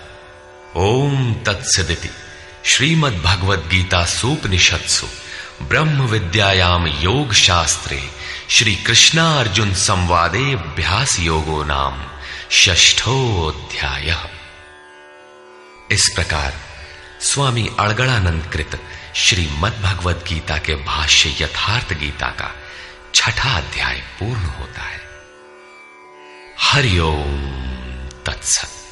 ओम 0.75 1.33
तत्सदिति। 1.33 2.09
श्रीमद 2.67 3.13
भगवद 3.13 3.67
गीता 3.71 4.05
सूपनिषत्सु 4.05 5.07
ब्रह्म 5.61 6.01
विद्यायाम 6.01 6.87
योग 6.87 7.33
शास्त्रे 7.33 8.09
श्री 8.49 8.75
कृष्णा 8.75 9.39
अर्जुन 9.39 9.73
संवादे 9.73 10.53
अभ्यास 10.53 11.19
योगो 11.19 11.63
नाम 11.63 12.03
षष्ठोध्याय 12.51 14.17
इस 15.91 16.11
प्रकार 16.15 16.53
स्वामी 17.21 17.69
अड़गड़ानंद 17.79 18.49
कृत 18.53 18.83
श्रीमद 19.15 19.73
भगवद 19.83 20.23
गीता 20.27 20.57
के 20.57 20.75
भाष्य 20.75 21.43
यथार्थ 21.43 21.93
गीता 21.93 22.27
का 22.27 22.55
छठा 23.15 23.57
अध्याय 23.57 23.95
पूर्ण 23.95 24.41
होता 24.41 24.81
है। 24.81 25.01
हरिओम 26.59 27.47
तत्सत। 28.25 28.86